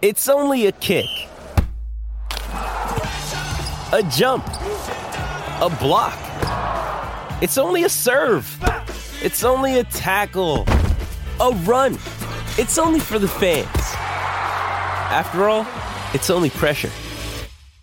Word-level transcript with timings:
It's 0.00 0.28
only 0.28 0.66
a 0.66 0.72
kick, 0.72 1.08
a 2.52 4.08
jump, 4.12 4.46
a 4.46 5.76
block. 5.80 6.16
It's 7.42 7.58
only 7.58 7.82
a 7.82 7.88
serve. 7.88 8.46
It's 9.20 9.42
only 9.42 9.80
a 9.80 9.82
tackle, 9.82 10.66
a 11.40 11.50
run. 11.64 11.94
It's 12.58 12.78
only 12.78 13.00
for 13.00 13.18
the 13.18 13.26
fans. 13.26 13.66
After 15.10 15.48
all, 15.48 15.66
it's 16.14 16.30
only 16.30 16.50
pressure. 16.50 16.92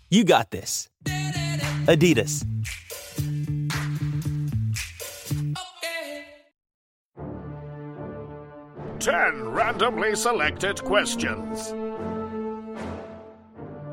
You 0.08 0.24
got 0.24 0.50
this. 0.50 0.88
Adidas. 1.84 2.46
Ten 8.98 9.50
randomly 9.50 10.16
selected 10.16 10.82
questions. 10.82 11.74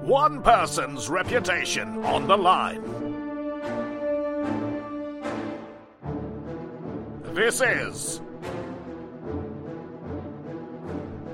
One 0.03 0.41
person's 0.41 1.07
reputation 1.07 2.03
on 2.03 2.27
the 2.27 2.35
line. 2.35 2.83
This 7.33 7.61
is 7.61 8.19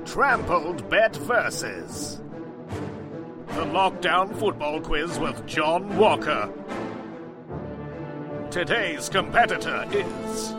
Tramplebet 0.04 1.16
Versus. 1.18 2.22
The 3.48 3.66
Lockdown 3.66 4.38
Football 4.38 4.82
Quiz 4.82 5.18
with 5.18 5.44
John 5.48 5.98
Walker. 5.98 6.54
Today's 8.52 9.10
competitor 9.10 9.84
is. 9.92 10.54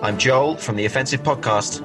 I'm 0.00 0.16
Joel 0.16 0.56
from 0.56 0.76
the 0.76 0.86
Offensive 0.86 1.22
Podcast. 1.22 1.84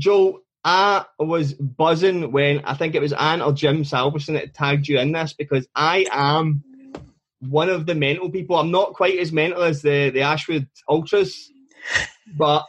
Joe, 0.00 0.40
I 0.64 1.04
was 1.18 1.54
buzzing 1.54 2.32
when 2.32 2.60
I 2.64 2.74
think 2.74 2.94
it 2.94 3.00
was 3.00 3.12
Ant 3.12 3.42
or 3.42 3.52
Jim 3.52 3.84
Salverson 3.84 4.34
that 4.34 4.54
tagged 4.54 4.88
you 4.88 4.98
in 4.98 5.12
this 5.12 5.32
because 5.32 5.66
I 5.74 6.06
am 6.10 6.62
one 7.40 7.70
of 7.70 7.86
the 7.86 7.94
mental 7.94 8.30
people. 8.30 8.56
I'm 8.56 8.70
not 8.70 8.92
quite 8.92 9.18
as 9.18 9.32
mental 9.32 9.62
as 9.62 9.82
the, 9.82 10.10
the 10.10 10.20
Ashwood 10.20 10.68
Ultras, 10.88 11.50
but 12.36 12.66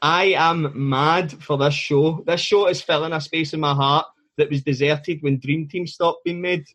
I 0.00 0.34
am 0.36 0.72
mad 0.74 1.32
for 1.42 1.58
this 1.58 1.74
show. 1.74 2.22
This 2.26 2.40
show 2.40 2.66
is 2.68 2.82
filling 2.82 3.12
a 3.12 3.20
space 3.20 3.52
in 3.52 3.60
my 3.60 3.74
heart 3.74 4.06
that 4.36 4.50
was 4.50 4.62
deserted 4.62 5.22
when 5.22 5.38
Dream 5.38 5.68
Team 5.68 5.86
stopped 5.86 6.24
being 6.24 6.40
made. 6.40 6.64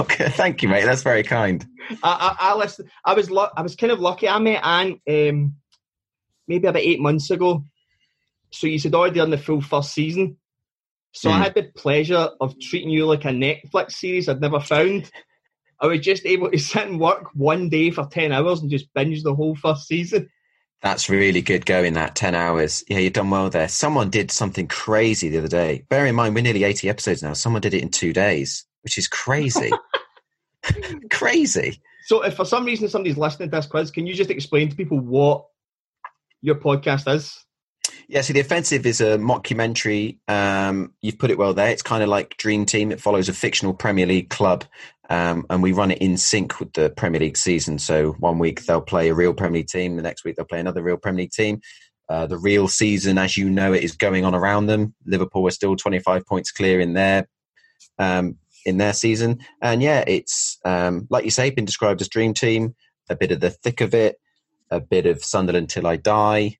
Okay, 0.00 0.28
thank 0.30 0.60
you, 0.60 0.68
mate. 0.68 0.84
That's 0.84 1.04
very 1.04 1.22
kind. 1.22 1.64
I, 2.02 2.36
I, 2.40 2.50
I 2.50 2.56
listened. 2.56 2.90
I 3.04 3.14
was 3.14 3.30
I 3.56 3.62
was 3.62 3.76
kind 3.76 3.92
of 3.92 4.00
lucky. 4.00 4.28
I 4.28 4.38
met 4.40 4.64
Ant 4.64 5.00
um, 5.08 5.54
maybe 6.48 6.66
about 6.66 6.82
eight 6.82 6.98
months 6.98 7.30
ago. 7.30 7.62
So 8.50 8.66
you 8.66 8.78
had 8.80 8.94
already 8.94 9.16
done 9.16 9.30
the 9.30 9.38
full 9.38 9.60
first 9.60 9.92
season. 9.92 10.36
So 11.12 11.30
I 11.30 11.38
Mm. 11.38 11.42
had 11.42 11.54
the 11.54 11.62
pleasure 11.74 12.30
of 12.40 12.58
treating 12.60 12.90
you 12.90 13.06
like 13.06 13.24
a 13.24 13.28
Netflix 13.28 13.92
series 13.92 14.28
I'd 14.28 14.40
never 14.40 14.60
found. 14.60 15.10
I 15.80 15.86
was 15.86 16.00
just 16.00 16.26
able 16.26 16.50
to 16.50 16.58
sit 16.58 16.86
and 16.88 17.00
work 17.00 17.30
one 17.34 17.68
day 17.68 17.90
for 17.90 18.06
ten 18.06 18.32
hours 18.32 18.60
and 18.60 18.70
just 18.70 18.92
binge 18.94 19.22
the 19.22 19.34
whole 19.34 19.54
first 19.56 19.86
season. 19.86 20.28
That's 20.80 21.08
really 21.08 21.42
good 21.42 21.66
going, 21.66 21.94
that 21.94 22.14
10 22.14 22.36
hours. 22.36 22.84
Yeah, 22.88 22.98
you've 22.98 23.12
done 23.12 23.30
well 23.30 23.50
there. 23.50 23.68
Someone 23.68 24.10
did 24.10 24.30
something 24.30 24.68
crazy 24.68 25.28
the 25.28 25.38
other 25.38 25.48
day. 25.48 25.84
Bear 25.88 26.06
in 26.06 26.14
mind, 26.14 26.36
we're 26.36 26.42
nearly 26.42 26.62
80 26.62 26.88
episodes 26.88 27.20
now. 27.20 27.32
Someone 27.32 27.62
did 27.62 27.74
it 27.74 27.82
in 27.82 27.88
two 27.90 28.12
days, 28.12 28.64
which 28.82 28.96
is 28.96 29.08
crazy. 29.08 29.72
crazy. 31.10 31.80
So 32.04 32.22
if 32.22 32.34
for 32.36 32.44
some 32.44 32.64
reason 32.64 32.88
somebody's 32.88 33.18
listening 33.18 33.50
to 33.50 33.56
this 33.56 33.66
quiz, 33.66 33.90
can 33.90 34.06
you 34.06 34.14
just 34.14 34.30
explain 34.30 34.68
to 34.70 34.76
people 34.76 34.98
what 35.00 35.46
your 36.42 36.54
podcast 36.54 37.12
is? 37.12 37.44
Yeah, 38.10 38.22
so 38.22 38.32
The 38.32 38.40
Offensive 38.40 38.86
is 38.86 39.02
a 39.02 39.18
mockumentary. 39.18 40.16
Um, 40.28 40.94
you've 41.02 41.18
put 41.18 41.30
it 41.30 41.36
well 41.36 41.52
there. 41.52 41.68
It's 41.68 41.82
kind 41.82 42.02
of 42.02 42.08
like 42.08 42.38
Dream 42.38 42.64
Team. 42.64 42.90
It 42.90 43.02
follows 43.02 43.28
a 43.28 43.34
fictional 43.34 43.74
Premier 43.74 44.06
League 44.06 44.30
club, 44.30 44.64
um, 45.10 45.44
and 45.50 45.62
we 45.62 45.72
run 45.72 45.90
it 45.90 45.98
in 45.98 46.16
sync 46.16 46.58
with 46.58 46.72
the 46.72 46.88
Premier 46.88 47.20
League 47.20 47.36
season. 47.36 47.78
So 47.78 48.12
one 48.12 48.38
week 48.38 48.64
they'll 48.64 48.80
play 48.80 49.10
a 49.10 49.14
real 49.14 49.34
Premier 49.34 49.58
League 49.58 49.68
team, 49.68 49.96
the 49.96 50.02
next 50.02 50.24
week 50.24 50.36
they'll 50.36 50.46
play 50.46 50.58
another 50.58 50.82
real 50.82 50.96
Premier 50.96 51.24
League 51.24 51.32
team. 51.32 51.60
Uh, 52.08 52.26
the 52.26 52.38
real 52.38 52.66
season, 52.66 53.18
as 53.18 53.36
you 53.36 53.50
know, 53.50 53.74
it 53.74 53.84
is 53.84 53.94
going 53.94 54.24
on 54.24 54.34
around 54.34 54.66
them. 54.66 54.94
Liverpool 55.04 55.46
are 55.46 55.50
still 55.50 55.76
25 55.76 56.24
points 56.24 56.50
clear 56.50 56.80
in 56.80 56.94
their 56.94 57.28
um, 57.98 58.38
in 58.64 58.78
their 58.78 58.94
season, 58.94 59.40
and 59.60 59.82
yeah, 59.82 60.02
it's 60.06 60.56
um, 60.64 61.06
like 61.10 61.26
you 61.26 61.30
say, 61.30 61.50
been 61.50 61.66
described 61.66 62.00
as 62.00 62.08
Dream 62.08 62.32
Team. 62.32 62.74
A 63.10 63.16
bit 63.16 63.32
of 63.32 63.40
the 63.40 63.50
thick 63.50 63.82
of 63.82 63.92
it, 63.92 64.18
a 64.70 64.80
bit 64.80 65.04
of 65.04 65.22
Sunderland 65.22 65.68
till 65.68 65.86
I 65.86 65.96
die, 65.96 66.38
a 66.38 66.56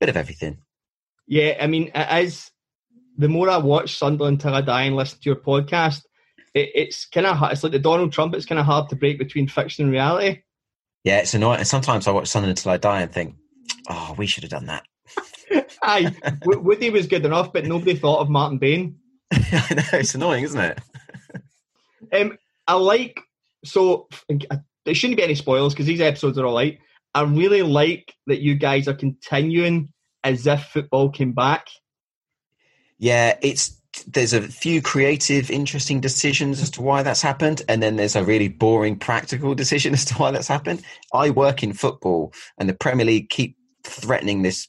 bit 0.00 0.08
of 0.08 0.16
everything. 0.16 0.58
Yeah, 1.28 1.58
I 1.60 1.66
mean, 1.66 1.90
it 1.94 2.24
is. 2.24 2.50
The 3.18 3.28
more 3.28 3.50
I 3.50 3.58
watch 3.58 3.98
Sunderland 3.98 4.40
Till 4.40 4.54
I 4.54 4.62
Die 4.62 4.82
and 4.82 4.96
listen 4.96 5.18
to 5.20 5.28
your 5.28 5.36
podcast, 5.36 6.02
it, 6.54 6.70
it's 6.74 7.04
kind 7.04 7.26
of 7.26 7.38
it's 7.52 7.62
like 7.62 7.72
the 7.72 7.78
Donald 7.78 8.12
Trump. 8.12 8.34
It's 8.34 8.46
kind 8.46 8.58
of 8.58 8.64
hard 8.64 8.88
to 8.88 8.96
break 8.96 9.18
between 9.18 9.46
fiction 9.46 9.84
and 9.84 9.92
reality. 9.92 10.42
Yeah, 11.04 11.18
it's 11.18 11.34
annoying. 11.34 11.58
And 11.58 11.68
sometimes 11.68 12.08
I 12.08 12.12
watch 12.12 12.28
something 12.28 12.50
until 12.50 12.72
I 12.72 12.78
die 12.78 13.02
and 13.02 13.12
think, 13.12 13.36
oh, 13.88 14.14
we 14.16 14.26
should 14.26 14.44
have 14.44 14.50
done 14.50 14.66
that. 14.66 14.84
Aye, 15.82 16.14
Woody 16.44 16.90
was 16.90 17.06
good 17.06 17.24
enough, 17.24 17.52
but 17.52 17.66
nobody 17.66 17.94
thought 17.94 18.20
of 18.20 18.30
Martin 18.30 18.58
Bain. 18.58 18.98
I 19.32 19.74
know, 19.74 19.98
it's 19.98 20.14
annoying, 20.14 20.44
isn't 20.44 20.60
it? 20.60 20.80
Um, 22.12 22.38
I 22.66 22.74
like 22.74 23.20
so 23.64 24.08
there 24.84 24.94
shouldn't 24.94 25.18
be 25.18 25.22
any 25.22 25.34
spoilers 25.34 25.74
because 25.74 25.86
these 25.86 26.00
episodes 26.00 26.38
are 26.38 26.46
all 26.46 26.54
right. 26.54 26.78
I 27.14 27.22
really 27.22 27.62
like 27.62 28.14
that 28.26 28.40
you 28.40 28.54
guys 28.54 28.88
are 28.88 28.94
continuing 28.94 29.92
as 30.28 30.46
if 30.46 30.62
football 30.64 31.10
came 31.10 31.32
back. 31.32 31.66
Yeah, 32.98 33.38
it's 33.42 33.78
there's 34.06 34.32
a 34.32 34.42
few 34.42 34.82
creative, 34.82 35.50
interesting 35.50 36.00
decisions 36.00 36.60
as 36.60 36.70
to 36.70 36.82
why 36.82 37.02
that's 37.02 37.22
happened, 37.22 37.62
and 37.68 37.82
then 37.82 37.96
there's 37.96 38.16
a 38.16 38.24
really 38.24 38.48
boring, 38.48 38.96
practical 38.96 39.54
decision 39.54 39.92
as 39.94 40.04
to 40.06 40.14
why 40.14 40.30
that's 40.30 40.48
happened. 40.48 40.82
I 41.12 41.30
work 41.30 41.62
in 41.62 41.72
football, 41.72 42.32
and 42.58 42.68
the 42.68 42.74
Premier 42.74 43.06
League 43.06 43.30
keep 43.30 43.56
threatening 43.84 44.42
this, 44.42 44.68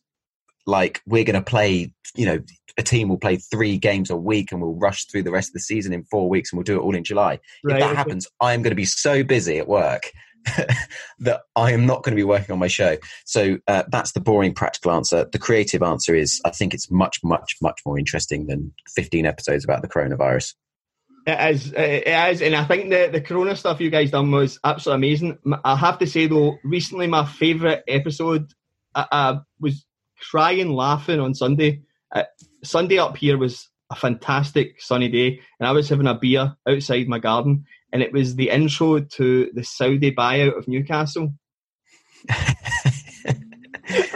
like 0.66 1.02
we're 1.06 1.24
going 1.24 1.36
to 1.36 1.42
play, 1.42 1.94
you 2.16 2.26
know, 2.26 2.40
a 2.78 2.84
team 2.84 3.10
will 3.10 3.18
play 3.18 3.36
three 3.36 3.78
games 3.78 4.10
a 4.10 4.16
week, 4.16 4.52
and 4.52 4.62
we'll 4.62 4.76
rush 4.76 5.06
through 5.06 5.24
the 5.24 5.32
rest 5.32 5.50
of 5.50 5.54
the 5.54 5.60
season 5.60 5.94
in 5.94 6.04
four 6.04 6.30
weeks, 6.30 6.52
and 6.52 6.58
we'll 6.58 6.64
do 6.64 6.78
it 6.78 6.82
all 6.82 6.96
in 6.96 7.04
July. 7.04 7.40
Right, 7.64 7.76
if 7.76 7.80
that 7.80 7.88
okay. 7.88 7.96
happens, 7.96 8.28
I 8.42 8.54
am 8.54 8.62
going 8.62 8.72
to 8.72 8.76
be 8.76 8.86
so 8.86 9.24
busy 9.24 9.58
at 9.58 9.68
work 9.68 10.12
that 11.20 11.42
I 11.56 11.72
am 11.72 11.86
not 11.86 12.04
going 12.04 12.16
to 12.16 12.20
be 12.20 12.24
working 12.24 12.54
on 12.54 12.60
my 12.60 12.68
show. 12.68 12.98
So 13.26 13.58
uh, 13.68 13.84
that's 13.90 14.14
the 14.14 14.20
boring 14.20 14.54
practical 14.54 14.92
answer. 14.92 15.28
The 15.32 15.40
creative 15.40 15.84
answer 15.84 16.16
is 16.16 16.42
I 16.46 16.52
think 16.52 16.74
it's 16.74 16.90
much, 16.90 17.20
much, 17.24 17.56
much 17.62 17.82
more 17.86 17.98
interesting 17.98 18.48
than 18.48 18.74
15 18.96 19.26
episodes 19.26 19.64
about 19.64 19.82
the 19.82 19.88
coronavirus. 19.88 20.56
It 21.28 21.56
is, 21.56 21.74
it 21.74 22.08
is, 22.08 22.42
and 22.42 22.56
I 22.56 22.64
think 22.64 22.90
the 22.90 23.10
the 23.12 23.22
Corona 23.22 23.56
stuff 23.56 23.82
you 23.82 23.90
guys 23.90 24.10
done 24.10 24.32
was 24.32 24.58
absolutely 24.64 25.10
amazing. 25.10 25.38
I 25.64 25.76
have 25.76 26.00
to 26.00 26.08
say 26.08 26.28
though, 26.28 26.58
recently 26.64 27.08
my 27.08 27.26
favourite 27.26 27.84
episode, 27.88 28.52
I, 28.96 29.06
I 29.12 29.40
was 29.60 29.86
crying 30.32 30.72
laughing 30.72 31.20
on 31.20 31.36
Sunday. 31.36 31.84
Uh, 32.14 32.24
Sunday 32.64 32.98
up 32.98 33.18
here 33.18 33.38
was 33.38 33.70
a 33.92 33.96
fantastic 33.96 34.82
sunny 34.82 35.10
day, 35.10 35.42
and 35.60 35.68
I 35.68 35.72
was 35.72 35.90
having 35.90 36.08
a 36.08 36.16
beer 36.16 36.56
outside 36.68 37.08
my 37.08 37.20
garden, 37.20 37.66
and 37.92 38.02
it 38.02 38.14
was 38.14 38.36
the 38.36 38.50
intro 38.50 39.00
to 39.00 39.50
the 39.54 39.64
Saudi 39.64 40.12
buyout 40.12 40.58
of 40.58 40.68
Newcastle. 40.68 41.34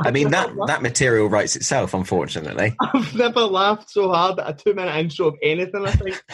I 0.01 0.11
mean 0.11 0.29
that 0.29 0.51
that 0.67 0.81
material 0.81 1.27
writes 1.27 1.55
itself, 1.55 1.93
unfortunately. 1.93 2.75
I've 2.81 3.15
never 3.15 3.41
laughed 3.41 3.89
so 3.89 4.09
hard 4.11 4.39
at 4.39 4.49
a 4.49 4.53
two 4.53 4.73
minute 4.73 4.95
intro 4.95 5.27
of 5.27 5.35
anything. 5.41 5.85
I 5.85 5.91
think. 5.91 6.23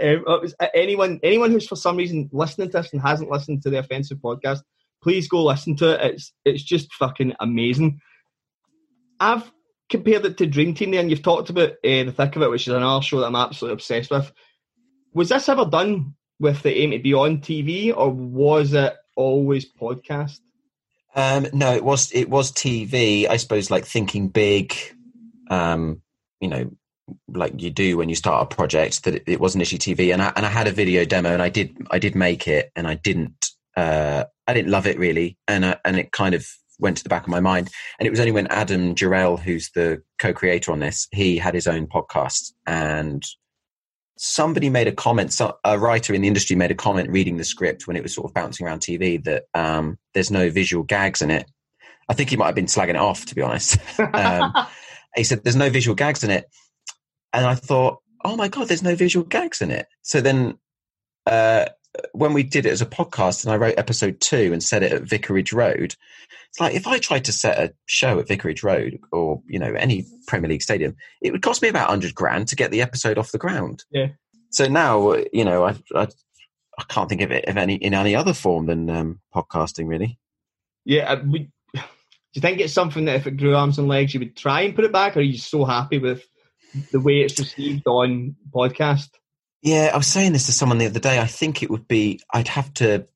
Um, 0.00 0.06
it 0.06 0.24
was, 0.24 0.54
uh, 0.60 0.68
anyone 0.72 1.18
anyone 1.22 1.50
who's 1.50 1.66
for 1.66 1.76
some 1.76 1.96
reason 1.96 2.30
listening 2.32 2.70
to 2.70 2.78
this 2.78 2.92
and 2.92 3.02
hasn't 3.02 3.30
listened 3.30 3.60
to 3.62 3.70
the 3.70 3.80
offensive 3.80 4.18
podcast, 4.18 4.60
please 5.02 5.28
go 5.28 5.44
listen 5.44 5.76
to 5.76 5.90
it. 5.92 6.12
It's 6.12 6.32
it's 6.44 6.62
just 6.62 6.94
fucking 6.94 7.34
amazing. 7.40 8.00
I've 9.18 9.50
compared 9.90 10.24
it 10.24 10.38
to 10.38 10.46
Dream 10.46 10.74
Team 10.74 10.92
there, 10.92 11.00
and 11.00 11.10
you've 11.10 11.24
talked 11.24 11.50
about 11.50 11.70
uh, 11.72 12.04
the 12.04 12.14
thick 12.16 12.36
of 12.36 12.42
it, 12.42 12.50
which 12.50 12.62
is 12.62 12.68
an 12.68 12.76
another 12.76 13.02
show 13.02 13.20
that 13.20 13.26
I'm 13.26 13.36
absolutely 13.36 13.74
obsessed 13.74 14.12
with. 14.12 14.32
Was 15.12 15.28
this 15.28 15.48
ever 15.48 15.66
done 15.66 16.14
with 16.40 16.62
the 16.62 16.76
aim 16.76 16.90
to 16.90 16.98
be 16.98 17.14
on 17.14 17.38
TV, 17.38 17.94
or 17.96 18.10
was 18.10 18.72
it 18.72 18.96
always 19.14 19.70
podcast? 19.70 20.40
Um, 21.14 21.46
no, 21.52 21.72
it 21.72 21.84
was 21.84 22.10
it 22.12 22.28
was 22.28 22.50
TV. 22.50 23.28
I 23.28 23.36
suppose 23.36 23.70
like 23.70 23.84
thinking 23.84 24.28
big, 24.28 24.74
um, 25.50 26.02
you 26.40 26.48
know, 26.48 26.70
like 27.28 27.60
you 27.60 27.70
do 27.70 27.96
when 27.96 28.08
you 28.08 28.14
start 28.14 28.42
a 28.42 28.54
project. 28.54 29.04
That 29.04 29.16
it, 29.16 29.24
it 29.26 29.40
was 29.40 29.54
initially 29.54 29.78
TV, 29.78 30.12
and 30.12 30.22
I 30.22 30.32
and 30.34 30.46
I 30.46 30.48
had 30.48 30.66
a 30.66 30.72
video 30.72 31.04
demo, 31.04 31.32
and 31.32 31.42
I 31.42 31.50
did 31.50 31.76
I 31.90 31.98
did 31.98 32.14
make 32.14 32.48
it, 32.48 32.72
and 32.74 32.88
I 32.88 32.94
didn't 32.94 33.50
uh, 33.76 34.24
I 34.46 34.54
didn't 34.54 34.70
love 34.70 34.86
it 34.86 34.98
really, 34.98 35.36
and 35.46 35.64
uh, 35.64 35.76
and 35.84 35.98
it 35.98 36.12
kind 36.12 36.34
of 36.34 36.46
went 36.78 36.96
to 36.96 37.02
the 37.02 37.08
back 37.08 37.24
of 37.24 37.28
my 37.28 37.40
mind. 37.40 37.70
And 37.98 38.06
it 38.06 38.10
was 38.10 38.20
only 38.20 38.32
when 38.32 38.46
Adam 38.46 38.94
Jarrell, 38.94 39.38
who's 39.38 39.70
the 39.74 40.02
co-creator 40.18 40.72
on 40.72 40.78
this, 40.78 41.06
he 41.12 41.36
had 41.36 41.54
his 41.54 41.66
own 41.66 41.86
podcast 41.86 42.52
and 42.66 43.22
somebody 44.22 44.68
made 44.68 44.86
a 44.86 44.92
comment. 44.92 45.32
So 45.32 45.56
a 45.64 45.78
writer 45.78 46.12
in 46.12 46.20
the 46.20 46.28
industry 46.28 46.54
made 46.54 46.70
a 46.70 46.74
comment 46.74 47.08
reading 47.08 47.38
the 47.38 47.44
script 47.44 47.86
when 47.86 47.96
it 47.96 48.02
was 48.02 48.14
sort 48.14 48.26
of 48.26 48.34
bouncing 48.34 48.66
around 48.66 48.80
TV 48.80 49.22
that 49.24 49.44
um, 49.54 49.98
there's 50.12 50.30
no 50.30 50.50
visual 50.50 50.84
gags 50.84 51.22
in 51.22 51.30
it. 51.30 51.50
I 52.06 52.12
think 52.12 52.28
he 52.28 52.36
might 52.36 52.44
have 52.46 52.54
been 52.54 52.66
slagging 52.66 52.90
it 52.90 52.96
off, 52.96 53.24
to 53.26 53.34
be 53.34 53.40
honest. 53.40 53.78
um, 54.12 54.52
he 55.16 55.24
said 55.24 55.42
there's 55.42 55.56
no 55.56 55.70
visual 55.70 55.94
gags 55.94 56.22
in 56.22 56.30
it, 56.30 56.44
and 57.32 57.46
I 57.46 57.54
thought, 57.54 58.02
oh 58.22 58.36
my 58.36 58.48
god, 58.48 58.68
there's 58.68 58.82
no 58.82 58.94
visual 58.94 59.24
gags 59.24 59.62
in 59.62 59.70
it. 59.70 59.86
So 60.02 60.20
then, 60.20 60.58
uh, 61.24 61.66
when 62.12 62.34
we 62.34 62.42
did 62.42 62.66
it 62.66 62.72
as 62.72 62.82
a 62.82 62.86
podcast, 62.86 63.44
and 63.44 63.54
I 63.54 63.56
wrote 63.56 63.78
episode 63.78 64.20
two 64.20 64.52
and 64.52 64.62
said 64.62 64.82
it 64.82 64.92
at 64.92 65.02
Vicarage 65.02 65.54
Road, 65.54 65.94
it's 66.50 66.60
like 66.60 66.74
if 66.74 66.86
I 66.86 66.98
tried 66.98 67.24
to 67.26 67.32
set 67.32 67.58
a 67.58 67.74
show 67.86 68.18
at 68.18 68.26
Vicarage 68.26 68.64
Road 68.64 68.98
or 69.12 69.40
you 69.46 69.58
know 69.58 69.72
any 69.74 70.04
Premier 70.26 70.50
League 70.50 70.62
stadium, 70.62 70.96
it 71.22 71.30
would 71.30 71.42
cost 71.42 71.62
me 71.62 71.68
about 71.68 71.88
hundred 71.88 72.14
grand 72.14 72.48
to 72.48 72.56
get 72.56 72.72
the 72.72 72.82
episode 72.82 73.18
off 73.18 73.30
the 73.30 73.38
ground. 73.38 73.84
Yeah. 73.90 74.08
So 74.50 74.66
now 74.66 75.14
you 75.32 75.44
know 75.44 75.64
I 75.64 75.76
I, 75.94 76.08
I 76.78 76.84
can't 76.88 77.08
think 77.08 77.20
of 77.20 77.30
it 77.30 77.46
of 77.46 77.56
any 77.56 77.76
in 77.76 77.94
any 77.94 78.16
other 78.16 78.34
form 78.34 78.66
than 78.66 78.90
um, 78.90 79.20
podcasting 79.34 79.86
really. 79.86 80.18
Yeah, 80.84 81.12
uh, 81.12 81.22
we, 81.24 81.38
do 81.74 81.80
you 82.34 82.40
think 82.42 82.58
it's 82.58 82.72
something 82.72 83.04
that 83.04 83.16
if 83.16 83.28
it 83.28 83.36
grew 83.36 83.54
arms 83.54 83.78
and 83.78 83.86
legs, 83.86 84.12
you 84.12 84.20
would 84.20 84.36
try 84.36 84.62
and 84.62 84.74
put 84.74 84.84
it 84.84 84.92
back, 84.92 85.16
or 85.16 85.20
are 85.20 85.22
you 85.22 85.38
so 85.38 85.64
happy 85.64 85.98
with 85.98 86.24
the 86.90 87.00
way 87.00 87.20
it's 87.20 87.38
received 87.38 87.86
on 87.86 88.34
podcast? 88.52 89.08
Yeah, 89.62 89.90
I 89.92 89.96
was 89.96 90.06
saying 90.06 90.32
this 90.32 90.46
to 90.46 90.52
someone 90.52 90.78
the 90.78 90.86
other 90.86 91.00
day. 91.00 91.20
I 91.20 91.26
think 91.26 91.62
it 91.62 91.70
would 91.70 91.86
be 91.86 92.20
I'd 92.32 92.48
have 92.48 92.72
to 92.74 93.06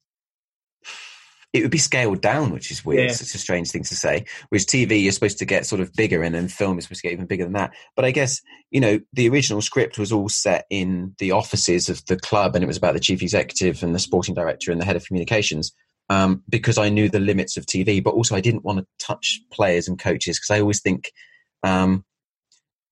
it 1.55 1.63
would 1.63 1.71
be 1.71 1.79
scaled 1.79 2.21
down, 2.21 2.51
which 2.51 2.73
is 2.73 2.85
weird. 2.85 3.05
Yeah. 3.05 3.13
It's 3.13 3.35
a 3.35 3.39
strange 3.39 3.71
thing 3.71 3.85
to 3.85 3.95
say. 3.95 4.25
Whereas 4.49 4.67
TV, 4.67 5.01
you're 5.01 5.13
supposed 5.13 5.39
to 5.39 5.45
get 5.45 5.65
sort 5.65 5.81
of 5.81 5.93
bigger, 5.93 6.25
and 6.25 6.35
then 6.35 6.49
film 6.49 6.77
is 6.79 6.85
supposed 6.85 7.03
to 7.03 7.07
get 7.07 7.13
even 7.13 7.27
bigger 7.27 7.45
than 7.45 7.53
that. 7.53 7.73
But 7.95 8.05
I 8.05 8.11
guess 8.11 8.43
you 8.73 8.81
know 8.81 8.99
the 9.13 9.29
original 9.29 9.63
script 9.63 9.97
was 9.97 10.11
all 10.11 10.29
set 10.29 10.67
in 10.69 11.15
the 11.19 11.31
offices 11.31 11.89
of 11.89 12.05
the 12.07 12.17
club, 12.17 12.57
and 12.57 12.65
it 12.65 12.67
was 12.67 12.77
about 12.77 12.95
the 12.95 13.01
chief 13.01 13.23
executive 13.23 13.85
and 13.85 13.95
the 13.95 14.01
sporting 14.01 14.35
director 14.35 14.73
and 14.73 14.81
the 14.81 14.85
head 14.85 14.97
of 14.97 15.07
communications. 15.07 15.73
Um, 16.11 16.43
because 16.51 16.77
I 16.77 16.91
knew 16.91 17.09
the 17.09 17.21
limits 17.21 17.57
of 17.57 17.65
TV, 17.65 18.03
but 18.03 18.13
also 18.13 18.35
I 18.35 18.41
didn't 18.41 18.65
want 18.65 18.81
to 18.81 18.87
touch 18.99 19.41
players 19.51 19.89
and 19.89 19.99
coaches 19.99 20.39
because 20.39 20.55
I 20.55 20.61
always 20.61 20.83
think, 20.83 21.11
um, 21.63 22.05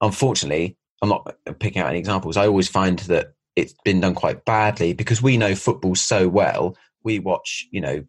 unfortunately, 0.01 0.79
I'm 1.03 1.11
not 1.11 1.37
picking 1.59 1.83
out 1.83 1.91
any 1.91 1.99
examples. 1.99 2.39
I 2.39 2.47
always 2.47 2.69
find 2.69 3.01
that 3.01 3.33
it's 3.55 3.75
been 3.85 4.01
done 4.01 4.15
quite 4.15 4.47
badly 4.47 4.95
because 4.95 5.21
we 5.21 5.37
know 5.37 5.55
football 5.55 5.95
so 5.95 6.27
well. 6.27 6.75
We 7.05 7.19
watch, 7.19 7.67
you 7.71 7.83
know, 7.83 8.05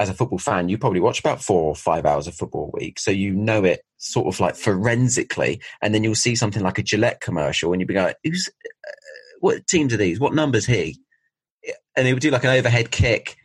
as 0.00 0.08
a 0.08 0.14
football 0.14 0.38
fan, 0.38 0.70
you 0.70 0.78
probably 0.78 0.98
watch 0.98 1.20
about 1.20 1.42
four 1.42 1.64
or 1.64 1.76
five 1.76 2.06
hours 2.06 2.26
of 2.26 2.34
football 2.34 2.72
a 2.72 2.78
week. 2.78 2.98
So 2.98 3.10
you 3.10 3.34
know 3.34 3.64
it 3.64 3.82
sort 3.98 4.34
of 4.34 4.40
like 4.40 4.56
forensically. 4.56 5.60
And 5.82 5.94
then 5.94 6.02
you'll 6.02 6.14
see 6.14 6.34
something 6.34 6.62
like 6.62 6.78
a 6.78 6.82
Gillette 6.82 7.20
commercial 7.20 7.70
and 7.72 7.80
you'll 7.80 7.86
be 7.86 7.94
going, 7.94 8.14
Who's, 8.24 8.48
uh, 8.48 8.90
what 9.40 9.66
teams 9.66 9.92
are 9.92 9.98
these? 9.98 10.18
What 10.18 10.34
number's 10.34 10.64
he? 10.64 10.98
And 11.94 12.06
they 12.06 12.14
would 12.14 12.22
do 12.22 12.30
like 12.30 12.44
an 12.44 12.50
overhead 12.50 12.90
kick 12.90 13.36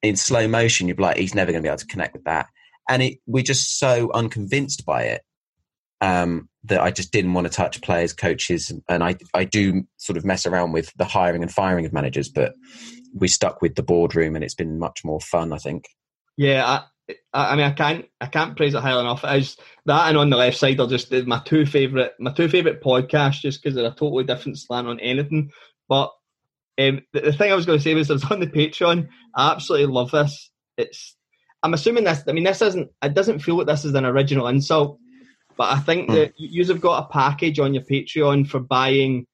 in 0.00 0.16
slow 0.16 0.48
motion. 0.48 0.88
You'd 0.88 0.96
be 0.96 1.02
like, 1.02 1.18
he's 1.18 1.34
never 1.34 1.52
going 1.52 1.62
to 1.62 1.66
be 1.66 1.70
able 1.70 1.78
to 1.78 1.86
connect 1.86 2.14
with 2.14 2.24
that. 2.24 2.46
And 2.88 3.02
it, 3.02 3.18
we're 3.26 3.42
just 3.42 3.78
so 3.78 4.10
unconvinced 4.14 4.86
by 4.86 5.02
it 5.02 5.22
um, 6.00 6.48
that 6.64 6.80
I 6.80 6.90
just 6.90 7.12
didn't 7.12 7.34
want 7.34 7.46
to 7.48 7.52
touch 7.52 7.82
players, 7.82 8.14
coaches. 8.14 8.72
And 8.88 9.04
I, 9.04 9.16
I 9.34 9.44
do 9.44 9.82
sort 9.98 10.16
of 10.16 10.24
mess 10.24 10.46
around 10.46 10.72
with 10.72 10.90
the 10.96 11.04
hiring 11.04 11.42
and 11.42 11.52
firing 11.52 11.84
of 11.84 11.92
managers, 11.92 12.30
but 12.30 12.54
we 13.14 13.28
stuck 13.28 13.62
with 13.62 13.74
the 13.74 13.82
boardroom 13.82 14.34
and 14.34 14.44
it's 14.44 14.54
been 14.54 14.78
much 14.78 15.04
more 15.04 15.20
fun, 15.20 15.52
I 15.52 15.58
think. 15.58 15.84
Yeah, 16.36 16.64
I, 16.66 16.84
I 17.32 17.56
mean, 17.56 17.66
I 17.66 17.72
can't, 17.72 18.06
I 18.20 18.26
can't 18.26 18.56
praise 18.56 18.74
it 18.74 18.80
high 18.80 18.98
enough. 18.98 19.24
As 19.24 19.56
that 19.86 20.08
and 20.08 20.16
on 20.16 20.30
the 20.30 20.36
left 20.36 20.56
side 20.56 20.80
are 20.80 20.86
just 20.86 21.12
my 21.12 21.40
two 21.44 21.66
favorite, 21.66 22.14
my 22.18 22.32
two 22.32 22.48
favorite 22.48 22.82
podcasts, 22.82 23.40
just 23.40 23.62
because 23.62 23.74
they're 23.74 23.86
a 23.86 23.90
totally 23.90 24.24
different 24.24 24.58
slant 24.58 24.88
on 24.88 25.00
anything. 25.00 25.50
But 25.88 26.10
um, 26.78 27.02
the, 27.12 27.20
the, 27.20 27.32
thing 27.32 27.52
I 27.52 27.56
was 27.56 27.66
going 27.66 27.78
to 27.78 27.82
say 27.82 27.94
was 27.94 28.10
I 28.10 28.14
was 28.14 28.24
on 28.24 28.40
the 28.40 28.46
Patreon. 28.46 29.08
I 29.34 29.52
absolutely 29.52 29.92
love 29.92 30.10
this. 30.10 30.50
It's, 30.76 31.16
I'm 31.62 31.74
assuming 31.74 32.04
this. 32.04 32.22
I 32.26 32.32
mean, 32.32 32.44
this 32.44 32.62
isn't. 32.62 32.90
It 33.02 33.14
doesn't 33.14 33.40
feel 33.40 33.56
like 33.56 33.66
this 33.66 33.84
is 33.84 33.94
an 33.94 34.04
original 34.04 34.48
insult, 34.48 34.98
but 35.56 35.70
I 35.70 35.78
think 35.80 36.08
mm. 36.08 36.14
that 36.14 36.32
you 36.38 36.64
have 36.66 36.80
got 36.80 37.04
a 37.04 37.12
package 37.12 37.58
on 37.58 37.74
your 37.74 37.84
Patreon 37.84 38.48
for 38.48 38.58
buying 38.58 39.26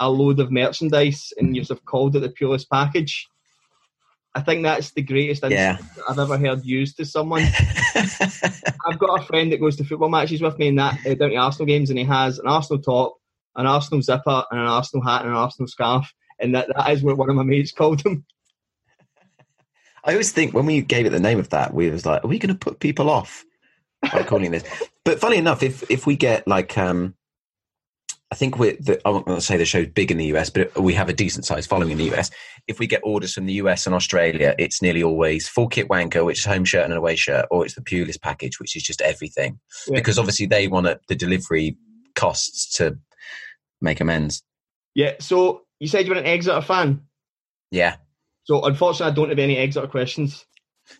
a 0.00 0.10
load 0.10 0.40
of 0.40 0.50
merchandise 0.50 1.32
and 1.38 1.54
you've 1.54 1.68
called 1.84 2.16
it 2.16 2.20
the 2.20 2.30
Pulis 2.30 2.66
package. 2.68 3.28
I 4.34 4.40
think 4.40 4.62
that's 4.62 4.92
the 4.92 5.02
greatest 5.02 5.44
yeah. 5.48 5.76
I've 6.08 6.18
ever 6.18 6.38
heard 6.38 6.64
used 6.64 6.96
to 6.96 7.04
someone. 7.04 7.42
I've 7.94 8.98
got 8.98 9.20
a 9.20 9.26
friend 9.26 9.52
that 9.52 9.60
goes 9.60 9.76
to 9.76 9.84
football 9.84 10.08
matches 10.08 10.40
with 10.40 10.58
me 10.58 10.68
and 10.68 10.78
that 10.78 11.04
uh, 11.04 11.14
down 11.14 11.30
to 11.30 11.36
Arsenal 11.36 11.66
games, 11.66 11.90
and 11.90 11.98
he 11.98 12.04
has 12.04 12.38
an 12.38 12.46
Arsenal 12.46 12.80
top, 12.80 13.16
an 13.56 13.66
Arsenal 13.66 14.02
zipper, 14.02 14.44
and 14.50 14.60
an 14.60 14.66
Arsenal 14.66 15.04
hat 15.04 15.22
and 15.22 15.30
an 15.30 15.36
Arsenal 15.36 15.66
scarf, 15.66 16.12
and 16.38 16.54
that, 16.54 16.68
that 16.74 16.90
is 16.90 17.02
what 17.02 17.16
one 17.16 17.28
of 17.28 17.36
my 17.36 17.42
mates 17.42 17.72
called 17.72 18.02
him. 18.02 18.24
I 20.04 20.12
always 20.12 20.32
think 20.32 20.54
when 20.54 20.64
we 20.64 20.80
gave 20.80 21.06
it 21.06 21.10
the 21.10 21.20
name 21.20 21.40
of 21.40 21.50
that, 21.50 21.74
we 21.74 21.90
was 21.90 22.06
like, 22.06 22.24
"Are 22.24 22.28
we 22.28 22.38
going 22.38 22.54
to 22.54 22.58
put 22.58 22.78
people 22.78 23.10
off 23.10 23.44
by 24.00 24.22
calling 24.22 24.52
this?" 24.52 24.64
but 25.04 25.18
funny 25.18 25.36
enough, 25.38 25.62
if 25.64 25.90
if 25.90 26.06
we 26.06 26.16
get 26.16 26.46
like 26.46 26.78
um, 26.78 27.14
I 28.32 28.36
think 28.36 28.58
we're, 28.58 28.76
the, 28.78 29.00
I 29.04 29.10
won't 29.10 29.42
say 29.42 29.56
the 29.56 29.64
show's 29.64 29.88
big 29.88 30.12
in 30.12 30.18
the 30.18 30.26
US, 30.36 30.50
but 30.50 30.78
we 30.78 30.94
have 30.94 31.08
a 31.08 31.12
decent 31.12 31.44
sized 31.44 31.68
following 31.68 31.90
in 31.90 31.98
the 31.98 32.14
US. 32.14 32.30
If 32.68 32.78
we 32.78 32.86
get 32.86 33.00
orders 33.02 33.34
from 33.34 33.46
the 33.46 33.54
US 33.54 33.86
and 33.86 33.94
Australia, 33.94 34.54
it's 34.56 34.80
nearly 34.80 35.02
always 35.02 35.48
full 35.48 35.68
kit 35.68 35.88
wanker, 35.88 36.24
which 36.24 36.38
is 36.38 36.44
home 36.44 36.64
shirt 36.64 36.84
and 36.84 36.92
an 36.92 36.98
away 36.98 37.16
shirt, 37.16 37.46
or 37.50 37.64
it's 37.64 37.74
the 37.74 37.80
Pulis 37.80 38.20
package, 38.20 38.60
which 38.60 38.76
is 38.76 38.84
just 38.84 39.00
everything. 39.00 39.58
Yeah. 39.88 39.96
Because 39.96 40.18
obviously 40.18 40.46
they 40.46 40.68
want 40.68 40.86
the 41.08 41.14
delivery 41.16 41.76
costs 42.14 42.76
to 42.76 42.98
make 43.80 44.00
amends. 44.00 44.42
Yeah. 44.94 45.14
So 45.18 45.62
you 45.80 45.88
said 45.88 46.06
you 46.06 46.12
were 46.12 46.20
an 46.20 46.26
Exeter 46.26 46.60
fan. 46.60 47.02
Yeah. 47.72 47.96
So 48.44 48.62
unfortunately, 48.62 49.12
I 49.12 49.14
don't 49.14 49.28
have 49.30 49.38
any 49.38 49.56
Exeter 49.56 49.88
questions. 49.88 50.44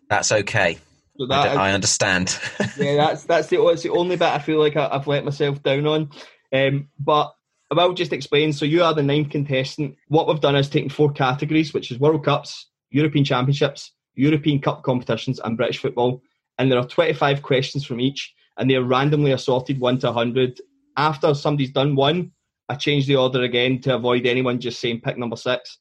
That's 0.08 0.32
okay. 0.32 0.78
So 1.18 1.26
that 1.26 1.48
I, 1.48 1.52
is, 1.52 1.58
I 1.58 1.72
understand. 1.72 2.38
yeah, 2.78 2.96
that's 2.96 3.24
that's 3.24 3.48
the, 3.48 3.64
that's 3.64 3.82
the 3.82 3.90
only 3.90 4.16
bit 4.16 4.28
I 4.28 4.38
feel 4.38 4.58
like 4.58 4.76
I, 4.76 4.88
have 4.88 5.06
let 5.06 5.24
myself 5.24 5.62
down 5.62 5.86
on. 5.86 6.10
Um, 6.52 6.88
but 6.98 7.32
I 7.70 7.74
will 7.86 7.94
just 7.94 8.12
explain. 8.12 8.52
So 8.52 8.64
you 8.64 8.82
are 8.82 8.94
the 8.94 9.02
ninth 9.02 9.30
contestant. 9.30 9.96
What 10.08 10.26
we've 10.26 10.40
done 10.40 10.56
is 10.56 10.68
taken 10.68 10.90
four 10.90 11.12
categories, 11.12 11.72
which 11.72 11.90
is 11.90 12.00
World 12.00 12.24
Cups, 12.24 12.68
European 12.90 13.24
Championships, 13.24 13.92
European 14.14 14.60
Cup 14.60 14.82
competitions, 14.82 15.38
and 15.38 15.56
British 15.56 15.78
football. 15.78 16.22
And 16.58 16.70
there 16.70 16.78
are 16.78 16.86
25 16.86 17.42
questions 17.42 17.84
from 17.84 18.00
each, 18.00 18.34
and 18.58 18.68
they 18.68 18.74
are 18.74 18.84
randomly 18.84 19.32
assorted 19.32 19.80
1 19.80 19.98
to 20.00 20.06
100. 20.08 20.60
After 20.96 21.32
somebody's 21.32 21.70
done 21.70 21.94
one, 21.94 22.32
I 22.68 22.74
change 22.74 23.06
the 23.06 23.16
order 23.16 23.42
again 23.42 23.80
to 23.82 23.94
avoid 23.94 24.26
anyone 24.26 24.60
just 24.60 24.80
saying 24.80 25.00
pick 25.00 25.16
number 25.16 25.36
six. 25.36 25.78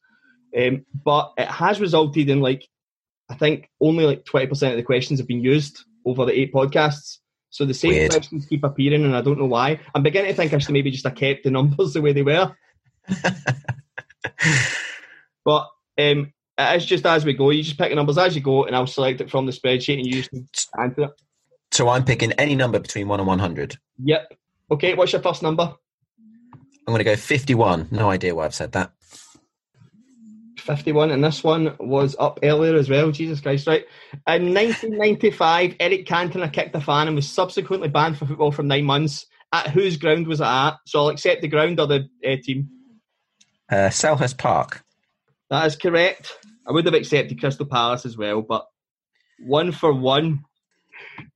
Um, 0.56 0.84
but 1.04 1.32
it 1.36 1.48
has 1.48 1.80
resulted 1.80 2.28
in 2.28 2.40
like, 2.40 2.66
I 3.28 3.34
think 3.34 3.68
only 3.80 4.04
like 4.04 4.24
20% 4.24 4.70
of 4.70 4.76
the 4.76 4.82
questions 4.82 5.20
have 5.20 5.28
been 5.28 5.42
used 5.42 5.84
over 6.04 6.24
the 6.24 6.32
eight 6.32 6.52
podcasts. 6.52 7.18
So 7.50 7.64
the 7.64 7.74
same 7.74 7.90
Weird. 7.90 8.10
questions 8.12 8.46
keep 8.46 8.62
appearing, 8.62 9.04
and 9.04 9.14
I 9.14 9.20
don't 9.20 9.38
know 9.38 9.46
why. 9.46 9.80
I'm 9.94 10.02
beginning 10.02 10.30
to 10.30 10.36
think 10.36 10.54
I 10.54 10.58
should 10.58 10.72
maybe 10.72 10.90
just 10.90 11.04
have 11.04 11.16
kept 11.16 11.44
the 11.44 11.50
numbers 11.50 11.92
the 11.94 12.00
way 12.00 12.12
they 12.12 12.22
were. 12.22 12.56
but 15.44 15.68
um, 15.98 16.32
it's 16.56 16.84
just 16.84 17.04
as 17.06 17.24
we 17.24 17.34
go. 17.34 17.50
You 17.50 17.62
just 17.62 17.76
pick 17.76 17.90
the 17.90 17.96
numbers 17.96 18.18
as 18.18 18.36
you 18.36 18.40
go, 18.40 18.64
and 18.64 18.76
I'll 18.76 18.86
select 18.86 19.20
it 19.20 19.30
from 19.30 19.46
the 19.46 19.52
spreadsheet, 19.52 19.98
and 19.98 20.06
you 20.06 20.22
just 20.52 20.70
answer 20.78 21.02
it. 21.04 21.10
So 21.72 21.88
I'm 21.88 22.04
picking 22.04 22.32
any 22.32 22.54
number 22.54 22.78
between 22.78 23.08
one 23.08 23.20
and 23.20 23.26
one 23.26 23.38
hundred. 23.40 23.76
Yep. 24.02 24.32
Okay. 24.70 24.94
What's 24.94 25.12
your 25.12 25.22
first 25.22 25.42
number? 25.42 25.74
I'm 26.86 26.86
going 26.86 26.98
to 26.98 27.04
go 27.04 27.16
fifty-one. 27.16 27.88
No 27.90 28.10
idea 28.10 28.34
why 28.34 28.44
I've 28.44 28.54
said 28.54 28.72
that. 28.72 28.92
51, 30.76 31.10
and 31.10 31.22
this 31.22 31.42
one 31.42 31.74
was 31.78 32.16
up 32.18 32.38
earlier 32.42 32.76
as 32.76 32.88
well. 32.88 33.10
Jesus 33.10 33.40
Christ, 33.40 33.66
right? 33.66 33.84
In 34.26 34.54
1995, 34.54 35.76
Eric 35.80 36.06
Cantona 36.06 36.52
kicked 36.52 36.74
a 36.74 36.80
fan 36.80 37.06
and 37.06 37.16
was 37.16 37.28
subsequently 37.28 37.88
banned 37.88 38.18
for 38.18 38.26
football 38.26 38.52
for 38.52 38.62
nine 38.62 38.84
months. 38.84 39.26
At 39.52 39.68
whose 39.70 39.96
ground 39.96 40.28
was 40.28 40.40
it 40.40 40.46
at? 40.46 40.76
So 40.86 41.00
I'll 41.00 41.08
accept 41.08 41.42
the 41.42 41.48
ground 41.48 41.80
or 41.80 41.86
the 41.88 42.08
uh, 42.24 42.36
team. 42.42 42.68
Uh, 43.70 43.88
Selhurst 43.88 44.38
Park. 44.38 44.84
That 45.50 45.66
is 45.66 45.76
correct. 45.76 46.32
I 46.66 46.72
would 46.72 46.86
have 46.86 46.94
accepted 46.94 47.40
Crystal 47.40 47.66
Palace 47.66 48.06
as 48.06 48.16
well, 48.16 48.42
but 48.42 48.66
one 49.40 49.72
for 49.72 49.92
one. 49.92 50.44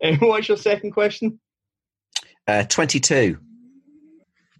Uh, 0.02 0.16
what's 0.20 0.48
your 0.48 0.56
second 0.56 0.92
question? 0.92 1.40
Uh, 2.46 2.64
22. 2.64 3.38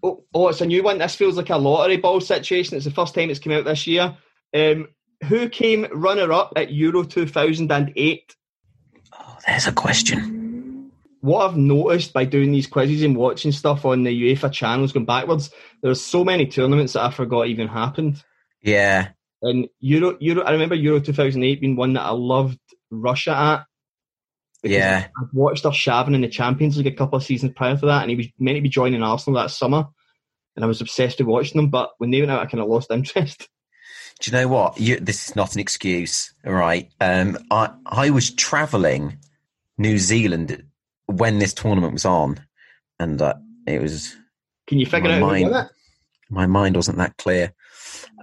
Oh, 0.03 0.23
oh, 0.35 0.49
it's 0.49 0.61
a 0.61 0.67
new 0.67 0.83
one. 0.83 0.99
This 0.99 1.15
feels 1.15 1.37
like 1.37 1.49
a 1.49 1.57
lottery 1.57 1.97
ball 1.97 2.21
situation. 2.21 2.77
It's 2.77 2.85
the 2.85 2.91
first 2.91 3.15
time 3.15 3.31
it's 3.31 3.39
come 3.39 3.53
out 3.53 3.65
this 3.65 3.87
year. 3.87 4.17
Um, 4.55 4.89
who 5.25 5.49
came 5.49 5.87
runner 5.93 6.33
up 6.33 6.53
at 6.57 6.73
Euro 6.73 7.03
2008? 7.03 8.37
Oh, 9.13 9.39
there's 9.47 9.67
a 9.67 9.73
question. 9.73 10.91
What 11.21 11.49
I've 11.49 11.57
noticed 11.57 12.13
by 12.13 12.25
doing 12.25 12.53
these 12.53 12.67
quizzes 12.67 13.03
and 13.03 13.17
watching 13.17 13.51
stuff 13.51 13.85
on 13.85 14.05
the 14.05 14.35
UEFA 14.35 14.53
channels 14.53 14.93
going 14.93 15.07
backwards, 15.07 15.51
there's 15.83 16.03
so 16.03 16.23
many 16.25 16.47
tournaments 16.47 16.93
that 16.93 17.03
I 17.05 17.11
forgot 17.11 17.49
even 17.49 17.67
happened. 17.67 18.23
Yeah. 18.63 19.09
And 19.43 19.69
Euro, 19.81 20.17
Euro, 20.21 20.43
I 20.43 20.53
remember 20.53 20.75
Euro 20.75 21.01
2008 21.01 21.61
being 21.61 21.77
one 21.77 21.95
that 21.95 22.03
I 22.03 22.11
loved 22.11 22.59
Russia 22.91 23.37
at. 23.37 23.67
Yeah. 24.63 25.09
I 25.17 25.23
watched 25.33 25.65
Arshavin 25.65 26.15
in 26.15 26.23
the 26.23 26.29
Champions 26.29 26.77
League 26.77 26.87
a 26.87 26.93
couple 26.97 27.17
of 27.17 27.25
seasons 27.25 27.53
prior 27.55 27.77
to 27.77 27.87
that, 27.87 28.03
and 28.03 28.11
he 28.11 28.17
was 28.17 28.27
meant 28.39 28.57
to 28.57 28.63
be 28.63 28.69
joining 28.69 29.03
Arsenal 29.03 29.41
that 29.41 29.51
summer. 29.51 29.87
and 30.57 30.65
I 30.65 30.69
was 30.69 30.81
obsessed 30.81 31.19
with 31.19 31.27
watching 31.27 31.61
them. 31.61 31.71
But 31.71 31.91
when 31.99 32.11
they 32.11 32.21
went 32.21 32.31
out, 32.31 32.43
I 32.43 32.47
kind 32.47 32.63
of 32.63 32.69
lost 32.69 32.91
interest. 32.91 33.49
Do 34.21 34.31
you 34.31 34.37
know 34.37 34.49
what? 34.49 34.79
You, 34.81 34.99
this 35.01 35.29
is 35.29 35.37
not 35.37 35.55
an 35.55 35.61
excuse, 35.61 36.33
right? 36.45 36.91
Um, 37.01 37.37
I 37.51 37.71
I 37.87 38.11
was 38.11 38.31
travelling 38.35 39.19
New 39.77 39.99
Zealand 39.99 40.65
when 41.07 41.39
this 41.41 41.53
tournament 41.53 41.93
was 41.93 42.05
on, 42.05 42.41
and 42.99 43.21
uh, 43.21 43.35
it 43.67 43.83
was 43.83 44.17
Can 44.67 44.79
you 44.79 44.87
figure 44.87 45.11
My 45.11 45.17
out 45.17 45.21
mind- 45.21 45.55
it? 45.55 45.67
my 46.31 46.47
mind 46.47 46.77
wasn't 46.77 46.99
that 46.99 47.17
clear. 47.19 47.53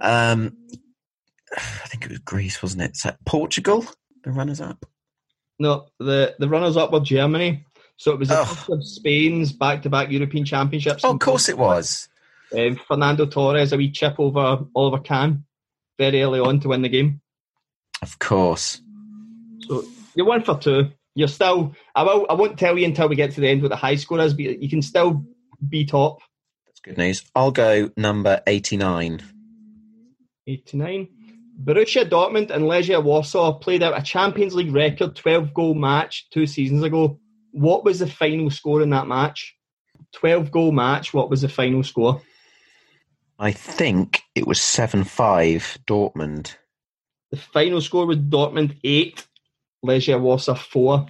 Um, 0.00 0.56
I 1.56 1.86
think 1.88 2.04
it 2.04 2.10
was 2.10 2.18
Greece, 2.20 2.62
wasn't 2.62 2.82
it? 2.82 2.96
So 2.96 3.12
Portugal, 3.26 3.84
the 4.24 4.32
runners 4.32 4.60
up. 4.60 4.84
No, 5.58 5.86
the 6.00 6.34
the 6.38 6.48
runners 6.48 6.76
up 6.76 6.92
were 6.92 7.00
Germany. 7.00 7.64
So 7.98 8.10
it 8.12 8.18
was 8.18 8.30
Oh. 8.32 8.66
of 8.70 8.84
Spain's 8.84 9.52
back 9.52 9.82
to 9.82 9.90
back 9.90 10.10
European 10.10 10.44
Championships. 10.44 11.04
Oh, 11.04 11.12
of 11.12 11.20
course 11.20 11.48
it 11.48 11.58
was. 11.58 12.08
Um, 12.58 12.80
Fernando 12.88 13.26
Torres 13.26 13.72
a 13.72 13.76
wee 13.76 13.90
chip 13.90 14.18
over 14.18 14.64
Oliver 14.74 14.98
Kahn 14.98 15.44
very 16.02 16.22
early 16.22 16.40
on 16.40 16.58
to 16.60 16.68
win 16.68 16.82
the 16.82 16.88
game. 16.88 17.20
Of 18.02 18.18
course. 18.18 18.80
So 19.60 19.84
you're 20.16 20.26
one 20.26 20.42
for 20.42 20.58
two. 20.58 20.90
You're 21.14 21.28
still. 21.28 21.74
I 21.94 22.02
will. 22.02 22.26
I 22.28 22.34
won't 22.34 22.58
tell 22.58 22.76
you 22.76 22.86
until 22.86 23.08
we 23.08 23.14
get 23.14 23.32
to 23.32 23.40
the 23.40 23.48
end 23.48 23.62
what 23.62 23.68
the 23.68 23.76
high 23.76 23.94
score 23.96 24.18
is, 24.18 24.34
but 24.34 24.62
you 24.62 24.68
can 24.68 24.82
still 24.82 25.24
be 25.68 25.84
top. 25.84 26.20
That's 26.66 26.80
good 26.80 26.98
news. 26.98 27.22
I'll 27.36 27.52
go 27.52 27.90
number 27.96 28.40
89. 28.46 29.22
89. 30.48 31.08
Borussia 31.62 32.08
Dortmund 32.08 32.50
and 32.50 32.64
Legia 32.64 33.00
Warsaw 33.00 33.52
played 33.58 33.82
out 33.84 33.96
a 33.96 34.02
Champions 34.02 34.54
League 34.54 34.74
record 34.74 35.14
12 35.14 35.54
goal 35.54 35.74
match 35.74 36.28
two 36.30 36.46
seasons 36.46 36.82
ago. 36.82 37.20
What 37.52 37.84
was 37.84 38.00
the 38.00 38.08
final 38.08 38.50
score 38.50 38.82
in 38.82 38.90
that 38.90 39.06
match? 39.06 39.54
12 40.14 40.50
goal 40.50 40.72
match. 40.72 41.14
What 41.14 41.30
was 41.30 41.42
the 41.42 41.48
final 41.48 41.84
score? 41.84 42.20
I 43.42 43.50
think 43.50 44.22
it 44.36 44.46
was 44.46 44.60
7 44.60 45.02
5 45.02 45.78
Dortmund. 45.84 46.54
The 47.32 47.36
final 47.36 47.80
score 47.80 48.06
was 48.06 48.18
Dortmund 48.18 48.78
8, 48.84 49.26
Legia 49.84 50.20
Warsaw 50.20 50.54
4. 50.54 51.08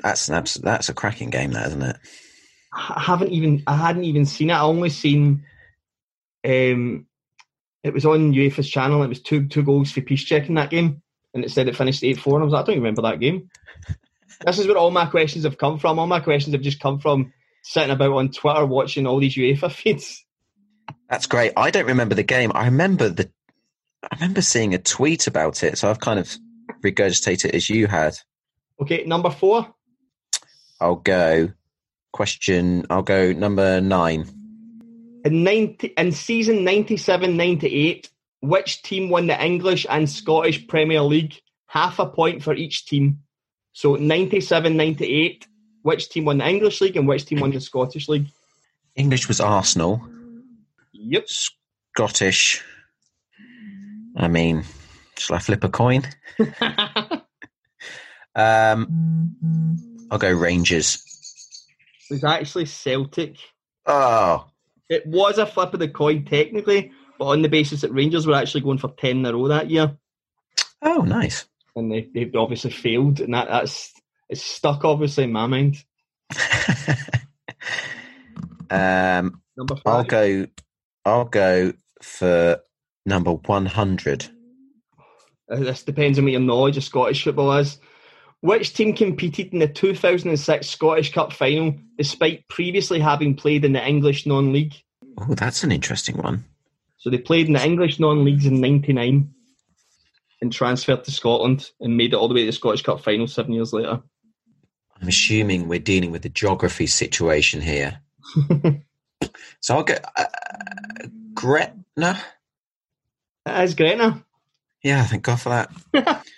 That's 0.00 0.28
an 0.30 0.36
abs- 0.36 0.54
that's 0.54 0.88
a 0.88 0.94
cracking 0.94 1.28
game, 1.28 1.50
that 1.50 1.66
isn't 1.66 1.82
it? 1.82 1.96
I 2.72 3.02
haven't 3.02 3.32
even 3.32 3.64
I 3.66 3.76
hadn't 3.76 4.04
even 4.04 4.24
seen 4.24 4.48
it. 4.48 4.54
I 4.54 4.62
only 4.62 4.88
seen 4.88 5.44
um 6.42 7.06
it 7.84 7.92
was 7.92 8.06
on 8.06 8.32
UEFA's 8.32 8.70
channel. 8.70 9.02
It 9.02 9.08
was 9.08 9.20
two 9.20 9.46
two 9.46 9.62
goals 9.62 9.90
for 9.90 10.00
Piszczek 10.00 10.48
in 10.48 10.54
that 10.54 10.70
game, 10.70 11.02
and 11.34 11.44
it 11.44 11.50
said 11.50 11.68
it 11.68 11.76
finished 11.76 12.02
eight 12.02 12.18
four. 12.18 12.36
And 12.36 12.44
I 12.44 12.44
was 12.46 12.54
like, 12.54 12.62
I 12.62 12.66
don't 12.66 12.76
remember 12.76 13.02
that 13.02 13.20
game. 13.20 13.50
this 14.46 14.58
is 14.58 14.66
where 14.66 14.78
all 14.78 14.90
my 14.90 15.04
questions 15.04 15.44
have 15.44 15.58
come 15.58 15.78
from. 15.78 15.98
All 15.98 16.06
my 16.06 16.20
questions 16.20 16.54
have 16.54 16.62
just 16.62 16.80
come 16.80 16.98
from 16.98 17.34
sitting 17.62 17.90
about 17.90 18.12
on 18.12 18.30
Twitter 18.30 18.64
watching 18.64 19.06
all 19.06 19.20
these 19.20 19.36
UEFA 19.36 19.70
feeds. 19.70 20.24
That's 21.08 21.26
great. 21.26 21.52
I 21.56 21.70
don't 21.70 21.86
remember 21.86 22.14
the 22.14 22.22
game. 22.22 22.52
I 22.54 22.66
remember 22.66 23.08
the. 23.08 23.30
I 24.02 24.14
remember 24.16 24.42
seeing 24.42 24.74
a 24.74 24.78
tweet 24.78 25.26
about 25.26 25.62
it, 25.62 25.78
so 25.78 25.90
I've 25.90 26.00
kind 26.00 26.18
of 26.18 26.36
regurgitated 26.82 27.46
it 27.46 27.54
as 27.54 27.68
you 27.68 27.86
had. 27.86 28.18
Okay, 28.80 29.04
number 29.04 29.30
four. 29.30 29.74
I'll 30.80 30.96
go. 30.96 31.52
Question. 32.12 32.86
I'll 32.90 33.02
go 33.02 33.32
number 33.32 33.80
nine. 33.80 34.26
In, 35.24 35.42
90, 35.42 35.88
in 35.88 36.12
season 36.12 36.64
97 36.64 37.36
98, 37.36 38.10
which 38.40 38.82
team 38.82 39.10
won 39.10 39.26
the 39.26 39.44
English 39.44 39.84
and 39.90 40.08
Scottish 40.08 40.66
Premier 40.68 41.02
League? 41.02 41.34
Half 41.66 41.98
a 41.98 42.06
point 42.06 42.42
for 42.42 42.54
each 42.54 42.86
team. 42.86 43.18
So 43.72 43.96
97 43.96 44.76
98, 44.76 45.46
which 45.82 46.08
team 46.08 46.24
won 46.24 46.38
the 46.38 46.48
English 46.48 46.80
League 46.80 46.96
and 46.96 47.06
which 47.06 47.26
team 47.26 47.40
won 47.40 47.50
the 47.50 47.60
Scottish 47.60 48.08
League? 48.08 48.28
English 48.94 49.28
was 49.28 49.40
Arsenal. 49.40 50.02
Yep. 51.00 51.28
Scottish. 51.28 52.62
I 54.16 54.28
mean, 54.28 54.64
shall 55.16 55.36
I 55.36 55.38
flip 55.38 55.64
a 55.64 55.68
coin? 55.68 56.02
Um, 58.38 59.76
I'll 60.12 60.18
go 60.18 60.32
Rangers. 60.32 61.02
It 62.08 62.14
was 62.14 62.24
actually 62.24 62.66
Celtic. 62.66 63.36
Oh, 63.84 64.46
It 64.88 65.04
was 65.06 65.38
a 65.38 65.46
flip 65.46 65.74
of 65.74 65.80
the 65.80 65.88
coin 65.88 66.24
technically, 66.24 66.92
but 67.18 67.26
on 67.26 67.42
the 67.42 67.48
basis 67.48 67.80
that 67.80 67.92
Rangers 67.92 68.26
were 68.28 68.34
actually 68.34 68.60
going 68.60 68.78
for 68.78 68.92
10 68.96 69.18
in 69.18 69.26
a 69.26 69.32
row 69.32 69.48
that 69.48 69.70
year. 69.70 69.96
oh, 70.82 71.02
nice. 71.02 71.46
And 71.74 71.90
they, 71.90 72.08
they 72.14 72.30
obviously 72.36 72.70
failed, 72.70 73.20
and 73.20 73.34
that, 73.34 73.48
that's 73.48 73.92
it's 74.28 74.42
stuck 74.42 74.84
obviously 74.84 75.24
in 75.24 75.32
my 75.32 75.46
mind. 75.46 75.82
um, 78.70 79.42
Number 79.56 79.76
5 79.76 79.82
I'll 79.86 80.04
go. 80.04 80.46
I'll 81.08 81.24
go 81.24 81.72
for 82.02 82.60
number 83.06 83.32
one 83.32 83.66
hundred. 83.66 84.26
Uh, 85.50 85.56
This 85.56 85.82
depends 85.82 86.18
on 86.18 86.24
what 86.24 86.32
your 86.32 86.40
knowledge 86.40 86.76
of 86.76 86.84
Scottish 86.84 87.24
football 87.24 87.52
is. 87.52 87.78
Which 88.40 88.74
team 88.74 88.94
competed 88.94 89.52
in 89.52 89.58
the 89.58 89.66
2006 89.66 90.68
Scottish 90.68 91.12
Cup 91.12 91.32
final 91.32 91.74
despite 91.96 92.46
previously 92.48 93.00
having 93.00 93.34
played 93.34 93.64
in 93.64 93.72
the 93.72 93.84
English 93.84 94.26
non 94.26 94.52
league? 94.52 94.74
Oh, 95.18 95.34
that's 95.34 95.64
an 95.64 95.72
interesting 95.72 96.18
one. 96.18 96.44
So 96.98 97.10
they 97.10 97.18
played 97.18 97.48
in 97.48 97.54
the 97.54 97.64
English 97.64 97.98
non 97.98 98.24
leagues 98.24 98.46
in 98.46 98.60
99 98.60 99.32
and 100.40 100.52
transferred 100.52 101.02
to 101.04 101.10
Scotland 101.10 101.70
and 101.80 101.96
made 101.96 102.12
it 102.12 102.16
all 102.16 102.28
the 102.28 102.34
way 102.34 102.42
to 102.42 102.46
the 102.46 102.52
Scottish 102.52 102.82
Cup 102.82 103.00
final 103.00 103.26
seven 103.26 103.52
years 103.52 103.72
later. 103.72 104.00
I'm 105.00 105.08
assuming 105.08 105.66
we're 105.66 105.80
dealing 105.80 106.12
with 106.12 106.22
the 106.22 106.28
geography 106.28 106.86
situation 106.86 107.60
here. 107.60 108.00
so 109.60 109.76
I'll 109.76 109.84
get 109.84 110.04
uh, 110.16 110.24
Gretna. 111.34 112.18
It 113.46 113.64
is 113.64 113.74
Gretna. 113.74 114.24
Yeah, 114.82 115.04
thank 115.04 115.22
God 115.24 115.40
for 115.40 115.48
that. 115.50 116.24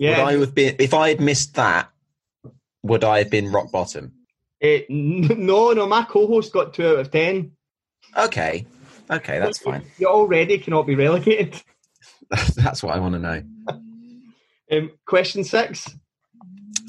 Yeah. 0.00 0.24
Would 0.24 0.34
I 0.34 0.40
have 0.40 0.54
been 0.54 0.76
if 0.78 0.94
I 0.94 1.10
had 1.10 1.20
missed 1.20 1.54
that? 1.56 1.90
Would 2.82 3.04
I 3.04 3.18
have 3.18 3.30
been 3.30 3.52
rock 3.52 3.70
bottom? 3.70 4.12
Eh, 4.62 4.84
no, 4.88 5.72
no, 5.72 5.86
my 5.86 6.04
co 6.04 6.26
host 6.26 6.54
got 6.54 6.72
two 6.72 6.86
out 6.86 7.00
of 7.00 7.10
10. 7.10 7.52
Okay, 8.16 8.66
okay, 9.10 9.38
that's 9.38 9.58
fine. 9.62 9.84
You 9.98 10.06
already 10.06 10.56
cannot 10.56 10.86
be 10.86 10.94
relegated. 10.94 11.62
that's 12.56 12.82
what 12.82 12.96
I 12.96 12.98
want 12.98 13.12
to 13.12 13.18
know. 13.18 13.42
Um, 14.72 14.92
question 15.06 15.44
six. 15.44 15.86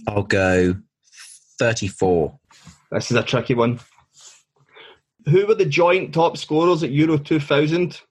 I'll 0.08 0.24
go 0.24 0.78
thirty-four. 1.60 2.40
This 2.92 3.10
is 3.12 3.18
a 3.18 3.24
tricky 3.24 3.54
one. 3.54 3.80
Who 5.30 5.46
were 5.48 5.56
the 5.56 5.66
joint 5.66 6.14
top 6.14 6.38
scorers 6.38 6.84
at 6.84 6.92
Euro 6.92 7.18
2000? 7.18 8.02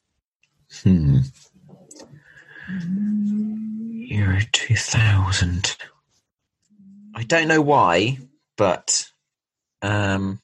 Hmm. 0.83 1.19
Euro 4.09 4.39
2000. 4.53 5.77
I 7.15 7.23
don't 7.25 7.49
know 7.49 7.61
why, 7.61 8.19
but 8.57 9.07
um, 9.83 10.41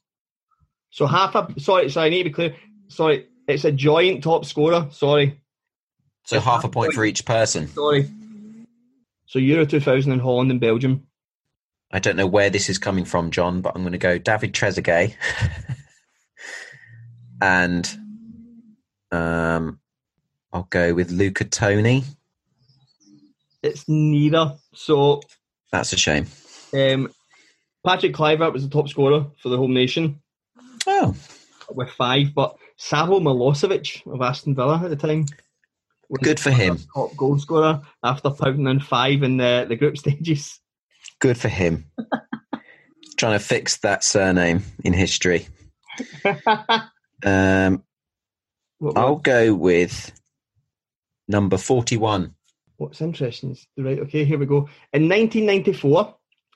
So 0.90 1.06
half 1.06 1.34
a 1.34 1.48
sorry, 1.60 1.88
sorry, 1.88 2.06
I 2.06 2.10
need 2.10 2.24
to 2.24 2.30
be 2.30 2.34
clear. 2.34 2.56
Sorry, 2.88 3.26
it's 3.46 3.64
a 3.64 3.72
joint 3.72 4.22
top 4.24 4.44
scorer. 4.44 4.88
Sorry, 4.90 5.40
so 6.24 6.40
half 6.40 6.64
a 6.64 6.68
point 6.68 6.92
for 6.92 7.04
each 7.04 7.24
person. 7.24 7.68
sorry. 7.68 8.10
So 9.26 9.38
Euro 9.38 9.64
2000 9.64 10.12
in 10.12 10.18
Holland 10.18 10.50
and 10.50 10.60
Belgium. 10.60 11.05
I 11.92 11.98
don't 12.00 12.16
know 12.16 12.26
where 12.26 12.50
this 12.50 12.68
is 12.68 12.78
coming 12.78 13.04
from, 13.04 13.30
John, 13.30 13.60
but 13.60 13.74
I'm 13.74 13.82
going 13.82 13.92
to 13.92 13.98
go 13.98 14.18
David 14.18 14.52
Trezeguet, 14.54 15.14
and 17.40 17.98
um, 19.12 19.80
I'll 20.52 20.68
go 20.70 20.94
with 20.94 21.10
Luca 21.10 21.44
Toni. 21.44 22.04
It's 23.62 23.88
neither. 23.88 24.56
So 24.74 25.22
That's 25.72 25.92
a 25.92 25.96
shame. 25.98 26.26
um, 26.74 27.12
Patrick 27.86 28.14
Kluivert 28.14 28.52
was 28.52 28.64
the 28.64 28.70
top 28.70 28.88
scorer 28.88 29.26
for 29.42 29.48
the 29.48 29.56
home 29.58 29.74
nation 29.74 30.20
Oh, 30.86 31.14
with 31.70 31.90
five, 31.90 32.34
but 32.34 32.56
Savo 32.76 33.20
Milosevic 33.20 34.06
of 34.12 34.22
Aston 34.22 34.54
Villa 34.54 34.80
at 34.84 34.90
the 34.90 34.96
time. 34.96 35.26
was 36.08 36.20
Good 36.22 36.40
for 36.40 36.50
him. 36.50 36.78
Top 36.94 37.16
goal 37.16 37.38
scorer 37.38 37.82
after 38.02 38.30
pounding 38.30 38.66
in 38.68 38.80
five 38.80 39.22
in 39.22 39.36
the, 39.38 39.66
the 39.68 39.76
group 39.76 39.98
stages. 40.00 40.60
Good 41.20 41.38
for 41.38 41.48
him. 41.48 41.90
Trying 43.16 43.38
to 43.38 43.44
fix 43.44 43.78
that 43.78 44.04
surname 44.04 44.62
in 44.84 44.92
history. 44.92 45.48
Um, 47.24 47.82
I'll 48.94 49.16
go 49.16 49.54
with 49.54 50.12
number 51.28 51.56
41. 51.56 52.34
What's 52.76 53.00
interesting 53.00 53.52
is 53.52 53.66
right. 53.78 53.98
Okay, 54.00 54.24
here 54.24 54.38
we 54.38 54.46
go. 54.46 54.68
In 54.92 55.08
1994, 55.08 56.14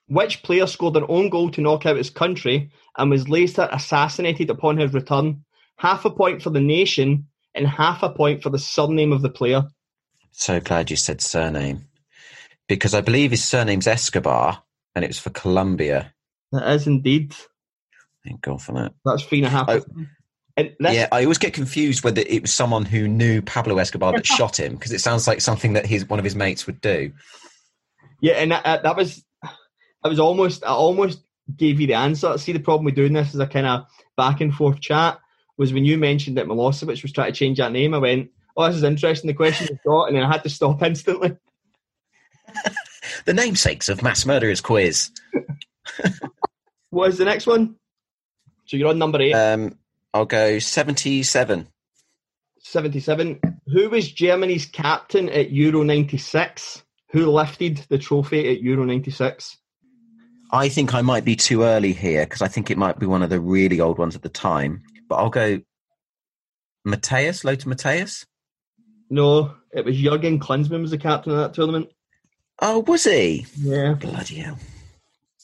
which 0.09 0.43
player 0.43 0.67
scored 0.67 0.97
an 0.97 1.07
own 1.09 1.31
goal 1.31 1.51
to 1.53 1.61
knock 1.61 1.87
out 1.87 1.97
his 1.97 2.11
country 2.11 2.71
and 2.99 3.11
was 3.11 3.29
later 3.29 3.69
assassinated 3.73 4.51
upon 4.51 4.77
his 4.77 4.93
return? 4.93 5.45
Half 5.77 6.05
a 6.05 6.11
point 6.11 6.43
for 6.43 6.51
the 6.51 6.61
nation 6.61 7.27
and 7.55 7.67
half 7.67 8.03
a 8.03 8.11
point 8.11 8.43
for 8.43 8.51
the 8.51 8.59
surname 8.59 9.13
of 9.13 9.23
the 9.23 9.31
player. 9.31 9.65
So 10.33 10.61
glad 10.61 10.91
you 10.91 10.97
said 10.97 11.23
surname. 11.23 11.87
Because 12.75 12.95
I 12.95 13.01
believe 13.01 13.33
his 13.33 13.43
surname's 13.43 13.87
Escobar 13.87 14.63
and 14.95 15.05
it 15.05 15.09
was 15.09 15.19
for 15.19 15.31
Colombia. 15.31 16.15
That 16.53 16.69
is 16.71 16.87
indeed. 16.87 17.35
Thank 18.25 18.43
God 18.43 18.63
for 18.63 18.73
that. 18.73 18.93
That's 19.05 19.23
three 19.23 19.43
oh, 19.43 19.47
and 19.47 19.55
a 19.55 19.57
half. 19.59 19.69
Oh. 19.69 19.85
And 20.57 20.77
this, 20.79 20.95
Yeah, 20.95 21.09
I 21.11 21.25
always 21.25 21.39
get 21.39 21.53
confused 21.53 22.05
whether 22.05 22.23
it 22.25 22.43
was 22.43 22.53
someone 22.53 22.85
who 22.85 23.09
knew 23.09 23.43
Pablo 23.43 23.79
Escobar 23.79 24.13
that 24.13 24.27
shot 24.39 24.59
him 24.59 24.75
because 24.75 24.93
it 24.93 25.01
sounds 25.01 25.27
like 25.27 25.41
something 25.41 25.73
that 25.73 25.87
his 25.87 26.09
one 26.09 26.19
of 26.19 26.25
his 26.25 26.37
mates 26.37 26.67
would 26.67 26.81
do. 26.81 27.13
yeah, 28.21 28.35
and 28.35 28.53
that, 28.53 28.83
that 28.85 28.97
was, 28.97 29.25
I 30.05 30.09
was 30.09 30.21
almost, 30.21 30.65
I 30.65 30.69
almost 30.69 31.25
gave 31.57 31.81
you 31.81 31.87
the 31.87 31.95
answer. 31.95 32.39
See, 32.39 32.53
the 32.53 32.61
problem 32.61 32.85
with 32.85 32.95
doing 32.95 33.13
this 33.13 33.35
is 33.35 33.41
a 33.41 33.47
kind 33.47 33.67
of 33.67 33.87
back 34.17 34.41
and 34.41 34.55
forth 34.55 34.81
chat. 34.81 35.19
Was 35.57 35.73
when 35.73 35.85
you 35.85 35.99
mentioned 35.99 36.37
that 36.37 36.47
Milosevic 36.47 37.03
was 37.03 37.13
trying 37.13 37.33
to 37.33 37.39
change 37.39 37.59
that 37.59 37.73
name, 37.73 37.95
I 37.95 37.99
went, 37.99 38.31
"Oh, 38.57 38.67
this 38.67 38.77
is 38.77 38.83
interesting." 38.83 39.29
The 39.29 39.35
question 39.35 39.67
you've 39.69 39.83
got, 39.85 40.05
and 40.05 40.17
then 40.17 40.23
I 40.23 40.31
had 40.31 40.43
to 40.45 40.49
stop 40.49 40.83
instantly. 40.85 41.37
The 43.25 43.35
namesakes 43.35 43.89
of 43.89 44.03
mass 44.03 44.25
murderers 44.25 44.61
quiz. 44.61 45.11
What 46.91 47.09
is 47.11 47.19
the 47.19 47.25
next 47.25 47.47
one? 47.47 47.77
So 48.67 48.77
you're 48.77 48.89
on 48.89 48.99
number 48.99 49.21
eight. 49.23 49.33
Um, 49.33 49.79
I'll 50.13 50.27
go 50.27 50.59
seventy-seven. 50.59 51.69
77. 52.63 53.41
Who 53.69 53.91
was 53.91 54.11
Germany's 54.13 54.67
captain 54.67 55.29
at 55.29 55.51
Euro 55.51 55.83
96? 55.83 56.83
Who 57.13 57.27
lifted 57.27 57.87
the 57.89 57.99
trophy 57.99 58.51
at 58.51 58.61
Euro 58.63 58.85
96? 58.85 59.57
I 60.53 60.69
think 60.69 60.95
I 60.95 61.01
might 61.03 61.25
be 61.25 61.37
too 61.37 61.63
early 61.63 61.93
here 61.93 62.25
because 62.25 62.43
I 62.43 62.49
think 62.49 62.71
it 62.71 62.79
might 62.79 62.99
be 62.99 63.07
one 63.07 63.23
of 63.23 63.31
the 63.31 63.41
really 63.41 63.81
old 63.81 63.99
ones 63.99 64.15
at 64.15 64.23
the 64.23 64.29
time. 64.29 64.83
But 65.09 65.17
I'll 65.17 65.31
go 65.31 65.61
Matthäus, 66.87 67.45
Lothar 67.45 67.71
Matthäus. 67.71 68.27
No, 69.09 69.55
it 69.73 69.85
was 69.85 69.97
Jurgen 69.97 70.39
Klinsmann 70.39 70.83
was 70.83 70.91
the 70.91 70.99
captain 70.99 71.33
of 71.33 71.39
that 71.39 71.55
tournament. 71.55 71.91
Oh, 72.61 72.81
was 72.81 73.05
he? 73.05 73.47
Yeah. 73.57 73.95
Bloody 73.95 74.37
hell. 74.37 74.59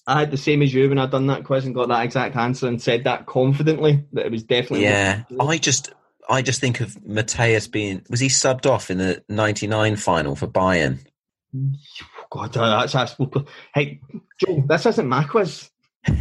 I 0.06 0.20
had 0.20 0.30
the 0.30 0.36
same 0.36 0.62
as 0.62 0.72
you 0.72 0.88
when 0.88 0.98
I'd 0.98 1.10
done 1.10 1.26
that 1.26 1.44
quiz 1.44 1.64
and 1.64 1.74
got 1.74 1.88
that 1.88 2.04
exact 2.04 2.36
answer 2.36 2.68
and 2.68 2.80
said 2.80 3.04
that 3.04 3.26
confidently 3.26 4.04
that 4.12 4.26
it 4.26 4.32
was 4.32 4.44
definitely. 4.44 4.84
Yeah, 4.84 5.24
I 5.40 5.58
just 5.58 5.92
I 6.28 6.42
just 6.42 6.60
think 6.60 6.80
of 6.80 6.94
Matthäus 6.96 7.70
being 7.70 8.04
was 8.08 8.20
he 8.20 8.28
subbed 8.28 8.66
off 8.66 8.90
in 8.90 8.98
the 8.98 9.24
'99 9.28 9.96
final 9.96 10.36
for 10.36 10.46
Bayern? 10.46 10.98
God, 12.30 12.56
uh, 12.56 12.80
that's 12.80 12.92
that's. 12.92 13.16
Hey, 13.74 14.00
Joe, 14.38 14.62
this 14.66 14.86
isn't 14.86 15.08
my 15.08 15.24
quiz. 15.24 15.70
I 16.08 16.14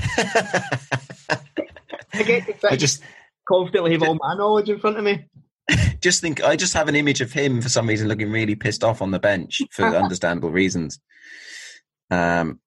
get 2.23 2.61
to 2.61 2.71
I 2.71 2.75
just 2.75 3.03
confidently 3.47 3.91
have 3.91 4.03
all 4.03 4.17
my 4.19 4.35
knowledge 4.35 4.69
in 4.69 4.79
front 4.79 4.97
of 4.97 5.03
me. 5.03 5.25
just 6.01 6.21
think 6.21 6.43
I 6.43 6.55
just 6.55 6.73
have 6.73 6.87
an 6.87 6.95
image 6.95 7.21
of 7.21 7.31
him 7.31 7.61
for 7.61 7.69
some 7.69 7.87
reason 7.87 8.07
looking 8.07 8.31
really 8.31 8.55
pissed 8.55 8.83
off 8.83 9.01
on 9.01 9.11
the 9.11 9.19
bench 9.19 9.61
for 9.71 9.85
understandable 9.85 10.51
reasons. 10.51 10.99
Um, 12.11 12.59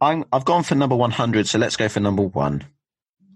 I'm 0.00 0.24
I've 0.32 0.44
gone 0.44 0.62
for 0.62 0.74
number 0.74 0.96
100, 0.96 1.46
so 1.46 1.58
let's 1.58 1.76
go 1.76 1.88
for 1.88 2.00
number 2.00 2.22
one. 2.22 2.64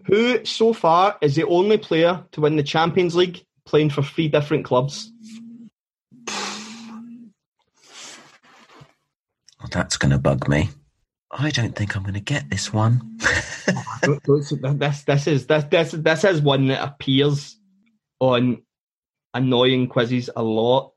Who 0.07 0.45
so 0.45 0.73
far 0.73 1.17
is 1.21 1.37
the 1.37 1.45
only 1.47 1.79
player 1.79 2.25
to 2.33 2.41
win 2.41 2.57
the 2.57 2.63
Champions 2.63 3.15
League 3.15 3.45
playing 3.65 3.91
for 3.91 4.03
three 4.03 4.29
different 4.29 4.65
clubs? 4.65 5.13
Oh, 9.63 9.69
that's 9.71 9.97
going 9.97 10.11
to 10.11 10.19
bug 10.19 10.49
me. 10.49 10.71
I 11.31 11.51
don't 11.51 11.75
think 11.77 11.97
I'm 11.97 12.03
going 12.03 12.15
to 12.15 12.21
get 12.21 12.51
this 12.51 12.73
one. 12.73 13.19
This 14.03 15.05
this 15.05 15.27
is 15.29 15.47
this 15.47 15.65
this 15.71 15.93
this 15.93 16.25
is 16.25 16.41
one 16.41 16.67
that 16.67 16.83
appears 16.83 17.57
on 18.19 18.61
annoying 19.35 19.89
quizzes 19.89 20.31
a 20.35 20.43
lot, 20.43 20.93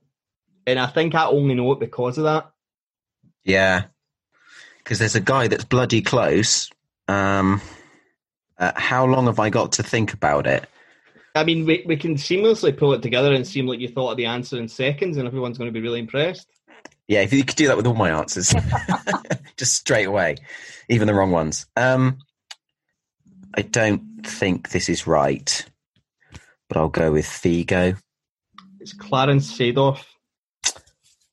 and 0.67 0.79
I 0.79 0.87
think 0.87 1.15
I 1.15 1.25
only 1.25 1.55
know 1.55 1.71
it 1.73 1.79
because 1.79 2.17
of 2.17 2.25
that. 2.25 2.51
yeah, 3.43 3.85
because 4.79 4.99
there's 4.99 5.15
a 5.15 5.21
guy 5.21 5.47
that's 5.47 5.65
bloody 5.65 6.01
close. 6.01 6.69
Um, 7.07 7.61
uh, 8.57 8.71
how 8.75 9.05
long 9.05 9.25
have 9.25 9.39
I 9.39 9.49
got 9.49 9.73
to 9.73 9.83
think 9.83 10.13
about 10.13 10.47
it? 10.47 10.67
I 11.35 11.43
mean, 11.43 11.65
we 11.65 11.83
we 11.85 11.97
can 11.97 12.15
seamlessly 12.15 12.75
pull 12.75 12.93
it 12.93 13.01
together 13.01 13.33
and 13.33 13.45
seem 13.45 13.67
like 13.67 13.79
you 13.79 13.89
thought 13.89 14.11
of 14.11 14.17
the 14.17 14.25
answer 14.25 14.57
in 14.57 14.69
seconds, 14.69 15.17
and 15.17 15.27
everyone's 15.27 15.57
going 15.57 15.67
to 15.67 15.73
be 15.73 15.81
really 15.81 15.99
impressed. 15.99 16.47
Yeah, 17.07 17.21
if 17.21 17.33
you 17.33 17.43
could 17.43 17.57
do 17.57 17.67
that 17.67 17.77
with 17.77 17.85
all 17.85 17.93
my 17.93 18.09
answers, 18.09 18.53
just 19.57 19.75
straight 19.75 20.07
away, 20.07 20.37
even 20.89 21.07
the 21.07 21.13
wrong 21.13 21.31
ones. 21.31 21.65
Um, 21.75 22.19
I 23.53 23.61
don't 23.61 24.25
think 24.25 24.69
this 24.69 24.89
is 24.89 25.07
right, 25.07 25.65
but 26.69 26.77
I'll 26.77 26.89
go 26.89 27.11
with 27.11 27.25
Figo. 27.25 27.97
It's 28.85 28.93
Clarence 28.93 29.51
Seedorf, 29.51 30.03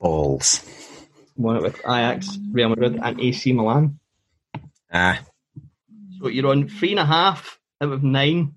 Balls. 0.01 0.65
won 1.37 1.57
it 1.57 1.63
with 1.63 1.79
Ajax, 1.81 2.39
Real 2.51 2.71
Madrid, 2.71 2.99
and 3.03 3.21
AC 3.21 3.53
Milan. 3.53 3.99
Ah, 4.91 5.21
So 6.19 6.29
you're 6.29 6.51
on 6.51 6.67
three 6.71 6.93
and 6.93 7.01
a 7.01 7.05
half 7.05 7.61
out 7.83 7.93
of 7.93 8.03
nine. 8.03 8.55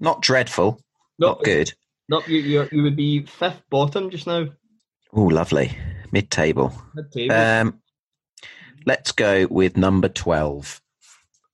not 0.00 0.22
dreadful, 0.22 0.80
No, 1.18 1.26
not 1.32 1.44
good. 1.44 1.70
no, 2.08 2.22
you 2.26 2.38
you 2.38 2.68
you 2.72 2.82
would 2.82 2.96
be 2.96 3.26
fifth 3.26 3.60
bottom 3.68 4.08
just 4.08 4.26
now. 4.26 4.46
Oh, 5.12 5.24
lovely. 5.24 5.76
Mid-table. 6.10 6.72
Mid-table. 6.94 7.34
Um, 7.34 7.82
let's 8.86 9.12
go 9.12 9.46
with 9.50 9.76
number 9.76 10.08
twelve. 10.08 10.80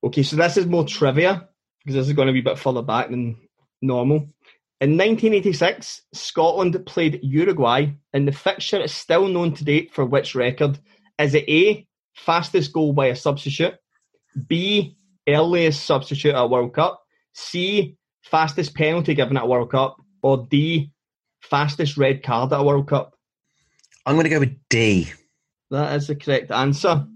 Okay, 0.05 0.23
so 0.23 0.37
this 0.37 0.57
is 0.57 0.67
more 0.67 0.85
trivia 0.85 1.49
because 1.81 1.97
this 1.97 2.07
is 2.07 2.13
going 2.13 2.29
to 2.29 2.33
be 2.33 2.39
a 2.39 2.45
bit 2.45 2.61
further 2.61 2.83
back 2.83 3.11
than 3.11 3.37
normal. 3.83 4.29
In 4.81 4.91
1986, 4.99 6.03
Scotland 6.13 6.77
played 6.85 7.21
Uruguay, 7.23 7.93
and 8.13 8.27
the 8.27 8.33
fixture 8.33 8.81
is 8.81 8.93
still 8.93 9.29
known 9.29 9.55
to 9.55 9.65
date 9.65 9.95
for 9.95 10.05
which 10.05 10.35
record? 10.35 10.79
Is 11.19 11.35
it 11.35 11.49
A, 11.49 11.87
fastest 12.15 12.73
goal 12.73 12.93
by 12.93 13.07
a 13.07 13.17
substitute, 13.17 13.75
B, 14.49 14.97
earliest 15.29 15.85
substitute 15.85 16.35
at 16.35 16.43
a 16.43 16.47
World 16.47 16.75
Cup, 16.75 17.03
C, 17.35 17.97
fastest 18.23 18.75
penalty 18.75 19.15
given 19.15 19.37
at 19.37 19.45
a 19.45 19.47
World 19.47 19.71
Cup, 19.71 19.97
or 20.23 20.47
D, 20.51 20.91
fastest 21.41 21.97
red 21.97 22.23
card 22.23 22.53
at 22.53 22.61
a 22.61 22.65
World 22.65 22.89
Cup? 22.89 23.15
I'm 24.05 24.17
going 24.17 24.25
to 24.25 24.31
go 24.31 24.41
with 24.41 24.57
D. 24.69 25.13
That 25.71 25.95
is 25.95 26.09
the 26.09 26.17
correct 26.17 26.51
answer. 26.51 27.07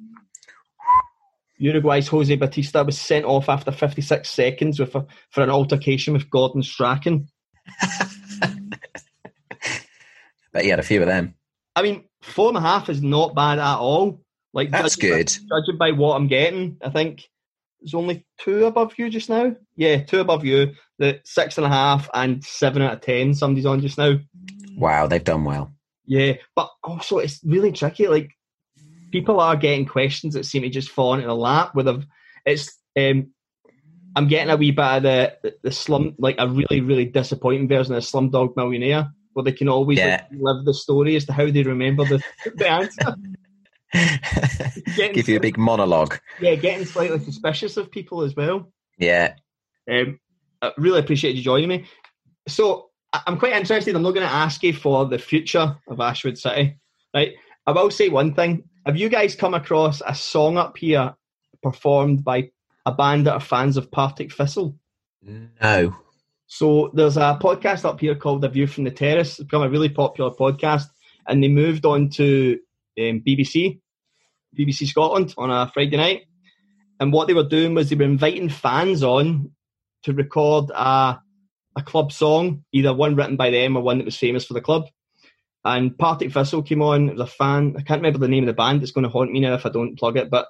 Uruguay's 1.59 2.09
Jose 2.09 2.35
Batista 2.37 2.85
was 2.85 2.99
sent 2.99 3.25
off 3.25 3.49
after 3.49 3.73
56 3.73 4.29
seconds 4.31 4.79
with 4.79 4.95
a, 4.95 5.05
for 5.31 5.43
an 5.43 5.51
altercation 5.51 6.15
with 6.15 6.31
Gordon 6.31 6.63
Strachan. 6.63 7.29
Bet 10.53 10.65
you 10.65 10.71
had 10.71 10.81
a 10.81 10.85
few 10.85 11.01
of 11.01 11.07
them. 11.07 11.35
I 11.77 11.83
mean, 11.83 12.05
four 12.23 12.49
and 12.49 12.57
a 12.57 12.61
half 12.61 12.89
is 12.89 13.03
not 13.03 13.35
bad 13.35 13.59
at 13.59 13.77
all. 13.77 14.21
Like 14.53 14.71
That's 14.71 14.97
judging 14.97 15.11
by- 15.11 15.17
good. 15.19 15.37
judging 15.49 15.79
by 15.79 15.93
what 15.93 16.17
I'm 16.17 16.27
getting, 16.27 16.79
I 16.83 16.91
think 16.91 17.29
there's 17.81 17.95
only 17.95 18.27
two 18.39 18.65
above 18.65 18.95
you 18.99 19.11
just 19.11 19.29
now. 19.29 19.55
Yeah, 19.77 20.03
two 20.03 20.21
above 20.21 20.45
you. 20.45 20.73
The 20.99 21.21
six 21.25 21.59
and 21.59 21.67
a 21.67 21.71
half 21.71 22.09
and 22.15 22.43
seven 22.45 22.83
out 22.83 22.95
of 22.95 23.01
ten. 23.03 23.35
Somebody's 23.35 23.67
on 23.67 23.81
just 23.81 23.99
now. 23.99 24.19
Wow, 24.77 25.07
they've 25.07 25.23
done 25.23 25.45
well. 25.45 25.73
Yeah, 26.07 26.35
but 26.57 26.71
also 26.83 27.19
it's 27.19 27.41
really 27.45 27.71
tricky. 27.71 28.09
Like 28.09 28.31
people 29.13 29.39
are 29.41 29.55
getting 29.57 29.87
questions 29.87 30.35
that 30.35 30.47
seem 30.47 30.63
to 30.63 30.71
just 30.71 30.89
fall 30.91 31.15
into 31.15 31.27
the 31.27 31.37
lap 31.37 31.75
with 31.75 31.87
a. 31.87 32.05
It's 32.47 32.77
um, 32.99 33.31
I'm 34.19 34.27
getting 34.29 34.51
a 34.51 34.57
wee 34.57 34.73
bit 34.73 34.85
of 34.85 35.03
the 35.05 35.55
the 35.63 35.71
slum, 35.73 36.15
like 36.19 36.37
a 36.39 36.49
really 36.49 36.81
really 36.81 37.05
disappointing 37.05 37.69
version 37.69 37.95
of 37.95 38.03
Slumdog 38.03 38.57
Millionaire, 38.57 39.13
where 39.33 39.45
they 39.45 39.53
can 39.53 39.69
always 39.69 39.99
Yeah. 39.99 40.25
like, 40.33 40.41
live 40.41 40.65
the 40.65 40.75
story 40.75 41.15
as 41.17 41.25
to 41.27 41.33
how 41.33 41.49
they 41.51 41.63
remember 41.63 42.05
the, 42.05 42.23
the 42.57 42.69
answer. 42.69 43.15
Give 45.15 45.29
you 45.29 45.37
a 45.37 45.41
big 45.41 45.57
monologue. 45.59 46.19
yeah, 46.41 46.55
getting 46.57 46.85
slightly 46.85 47.19
suspicious 47.21 47.77
of 47.77 47.91
people 47.91 48.23
as 48.23 48.35
well. 48.37 48.71
Yeah. 48.99 49.35
Um, 49.91 50.19
I 50.61 50.73
really 50.77 51.01
appreciate 51.01 51.37
you 51.37 51.43
joining 51.43 51.69
me. 51.69 51.85
So 52.49 52.91
I'm 53.13 53.39
quite 53.39 53.53
interested. 53.55 53.95
I'm 53.95 54.03
not 54.03 54.15
going 54.15 54.27
to 54.27 54.33
ask 54.33 54.63
you 54.63 54.73
for 54.75 55.07
the 55.07 55.19
future 55.19 55.77
of 55.87 56.01
Ashwood 56.01 56.37
City, 56.39 56.79
right? 57.15 57.35
I 57.67 57.73
will 57.73 57.91
say 57.91 58.09
one 58.09 58.35
thing. 58.35 58.65
Have 58.85 58.97
you 58.97 59.09
guys 59.09 59.35
come 59.35 59.55
across 59.55 60.03
a 60.05 60.15
song 60.15 60.59
up 60.59 60.77
here 60.77 61.15
performed 61.63 62.25
by 62.25 62.51
a 62.89 62.93
band 62.93 63.27
that 63.27 63.35
are 63.35 63.41
fans 63.41 63.77
of 63.77 63.91
Partick 63.91 64.33
Thistle? 64.33 64.77
No. 65.23 65.97
So 66.47 66.91
there's 66.95 67.17
a 67.17 67.39
podcast 67.41 67.85
up 67.85 68.01
here 68.01 68.15
called 68.15 68.41
The 68.41 68.49
View 68.49 68.67
from 68.67 68.85
the 68.85 68.91
Terrace. 68.91 69.39
It's 69.39 69.45
become 69.45 69.63
a 69.63 69.69
really 69.69 69.91
popular 69.91 70.31
podcast, 70.31 70.87
and 71.27 71.43
they 71.43 71.49
moved 71.49 71.85
on 71.85 72.09
to 72.11 72.59
um, 72.99 73.23
BBC, 73.27 73.81
BBC 74.59 74.87
Scotland 74.87 75.35
on 75.37 75.51
a 75.51 75.71
Friday 75.73 75.97
night. 75.97 76.23
And 77.01 77.13
what 77.13 77.29
they 77.29 77.35
were 77.35 77.49
doing 77.49 77.75
was 77.75 77.91
they 77.91 77.97
were 77.97 78.03
inviting 78.03 78.49
fans 78.49 79.03
on 79.03 79.53
to 80.05 80.13
record 80.13 80.71
a 80.75 81.19
a 81.77 81.83
club 81.83 82.11
song, 82.11 82.65
either 82.73 82.93
one 82.93 83.15
written 83.15 83.37
by 83.37 83.51
them 83.51 83.77
or 83.77 83.83
one 83.83 83.99
that 83.99 84.05
was 84.05 84.17
famous 84.17 84.45
for 84.45 84.55
the 84.55 84.61
club. 84.61 84.87
And 85.65 85.97
Partick 85.97 86.33
Thistle 86.33 86.63
came 86.63 86.83
on. 86.83 87.09
It 87.09 87.13
was 87.13 87.21
a 87.21 87.27
fan. 87.27 87.75
I 87.79 87.83
can't 87.83 88.01
remember 88.01 88.19
the 88.19 88.29
name 88.29 88.45
of 88.45 88.49
the 88.49 88.53
band. 88.53 88.83
It's 88.83 88.91
going 88.91 89.05
to 89.05 89.11
haunt 89.11 89.31
me 89.31 89.41
now 89.41 89.55
if 89.55 89.65
I 89.65 89.69
don't 89.69 89.99
plug 89.99 90.17
it, 90.17 90.31
but 90.31 90.49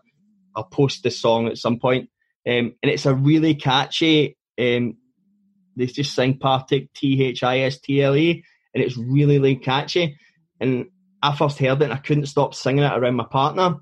I'll 0.57 0.65
post 0.65 1.03
this 1.03 1.21
song 1.21 1.49
at 1.49 1.59
some 1.59 1.79
point. 1.79 2.09
Um, 2.47 2.75
and 2.83 2.91
it's 2.91 3.07
a 3.07 3.15
really 3.15 3.55
catchy. 3.55 4.37
Um, 4.59 4.97
they 5.77 5.87
just 5.87 6.15
sing 6.15 6.39
Partick 6.39 6.93
T 6.95 7.23
H 7.23 7.43
I 7.43 7.61
S 7.61 7.79
T 7.79 8.03
L 8.03 8.17
E, 8.17 8.45
and 8.75 8.83
it's 8.83 8.97
really, 8.97 9.39
really 9.39 9.57
catchy. 9.57 10.19
And 10.61 10.87
I 11.23 11.35
first 11.35 11.59
heard 11.59 11.81
it, 11.83 11.85
and 11.85 11.93
I 11.93 11.99
couldn't 11.99 12.27
stop 12.27 12.55
singing 12.55 12.85
it 12.85 12.93
around 12.93 13.15
my 13.17 13.25
partner. 13.25 13.77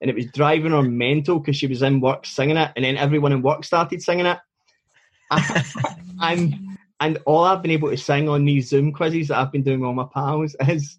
and 0.00 0.10
it 0.10 0.16
was 0.16 0.26
driving 0.32 0.72
her 0.72 0.82
mental 0.82 1.38
because 1.38 1.56
she 1.56 1.66
was 1.66 1.82
in 1.82 2.00
work 2.00 2.26
singing 2.26 2.56
it, 2.56 2.70
and 2.76 2.84
then 2.84 2.96
everyone 2.96 3.32
in 3.32 3.42
work 3.42 3.64
started 3.64 4.02
singing 4.02 4.26
it. 4.26 4.38
and 6.20 6.54
and 7.00 7.18
all 7.26 7.44
I've 7.44 7.62
been 7.62 7.70
able 7.70 7.90
to 7.90 7.96
sing 7.96 8.28
on 8.28 8.44
these 8.44 8.68
Zoom 8.68 8.92
quizzes 8.92 9.28
that 9.28 9.38
I've 9.38 9.52
been 9.52 9.62
doing 9.62 9.80
with 9.80 9.88
all 9.88 9.94
my 9.94 10.06
pals 10.12 10.54
is 10.68 10.98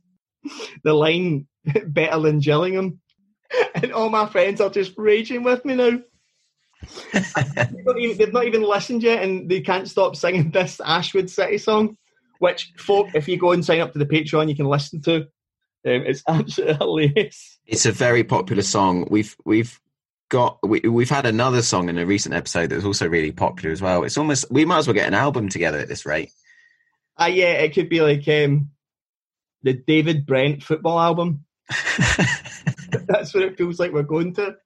the 0.83 0.93
line 0.93 1.47
"better 1.87 2.19
than 2.19 2.39
Gillingham," 2.39 2.99
and 3.75 3.91
all 3.93 4.09
my 4.09 4.27
friends 4.27 4.61
are 4.61 4.69
just 4.69 4.93
raging 4.97 5.43
with 5.43 5.63
me 5.65 5.75
now. 5.75 5.99
They've 7.13 8.33
not 8.33 8.45
even 8.45 8.61
listened 8.61 9.03
yet, 9.03 9.23
and 9.23 9.49
they 9.49 9.61
can't 9.61 9.87
stop 9.87 10.15
singing 10.15 10.51
this 10.51 10.79
Ashwood 10.79 11.29
City 11.29 11.57
song, 11.57 11.97
which, 12.39 12.73
folk, 12.77 13.09
if 13.13 13.27
you 13.27 13.37
go 13.37 13.51
and 13.51 13.65
sign 13.65 13.81
up 13.81 13.93
to 13.93 13.99
the 13.99 14.05
Patreon, 14.05 14.49
you 14.49 14.55
can 14.55 14.67
listen 14.67 15.01
to. 15.03 15.21
Um, 15.85 16.03
it's 16.05 16.23
absolutely 16.27 16.75
hilarious. 16.77 17.59
It's 17.65 17.85
a 17.85 17.91
very 17.91 18.23
popular 18.23 18.63
song. 18.63 19.07
We've 19.09 19.35
we've 19.45 19.79
got 20.29 20.57
we, 20.67 20.81
we've 20.81 21.09
had 21.09 21.25
another 21.25 21.61
song 21.61 21.89
in 21.89 21.97
a 21.97 22.05
recent 22.05 22.35
episode 22.35 22.69
that's 22.69 22.85
also 22.85 23.07
really 23.07 23.31
popular 23.31 23.71
as 23.71 23.81
well. 23.81 24.03
It's 24.03 24.17
almost 24.17 24.51
we 24.51 24.65
might 24.65 24.79
as 24.79 24.87
well 24.87 24.93
get 24.93 25.07
an 25.07 25.13
album 25.13 25.49
together 25.49 25.79
at 25.79 25.87
this 25.87 26.05
rate. 26.05 26.31
Ah, 27.17 27.25
uh, 27.25 27.27
yeah, 27.27 27.53
it 27.53 27.73
could 27.73 27.89
be 27.89 28.01
like 28.01 28.27
um, 28.27 28.71
the 29.63 29.73
David 29.73 30.25
Brent 30.25 30.63
football 30.63 30.99
album. 30.99 31.45
That's 33.07 33.33
what 33.33 33.43
it 33.43 33.57
feels 33.57 33.79
like 33.79 33.91
we're 33.91 34.03
going 34.03 34.33
to. 34.35 34.57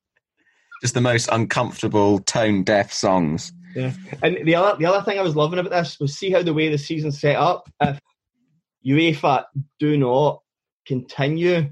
Just 0.81 0.93
the 0.93 1.01
most 1.01 1.29
uncomfortable, 1.31 2.19
tone 2.19 2.63
deaf 2.63 2.93
songs. 2.93 3.51
Yeah, 3.75 3.93
and 4.23 4.37
the 4.45 4.55
other 4.55 4.77
the 4.77 4.85
other 4.85 5.03
thing 5.03 5.19
I 5.19 5.23
was 5.23 5.35
loving 5.35 5.59
about 5.59 5.71
this 5.71 5.99
was 5.99 6.17
see 6.17 6.31
how 6.31 6.41
the 6.41 6.53
way 6.53 6.69
the 6.69 6.77
season's 6.77 7.19
set 7.19 7.35
up. 7.35 7.69
If 7.81 7.99
UEFA 8.85 9.45
do 9.79 9.97
not 9.97 10.41
continue, 10.87 11.71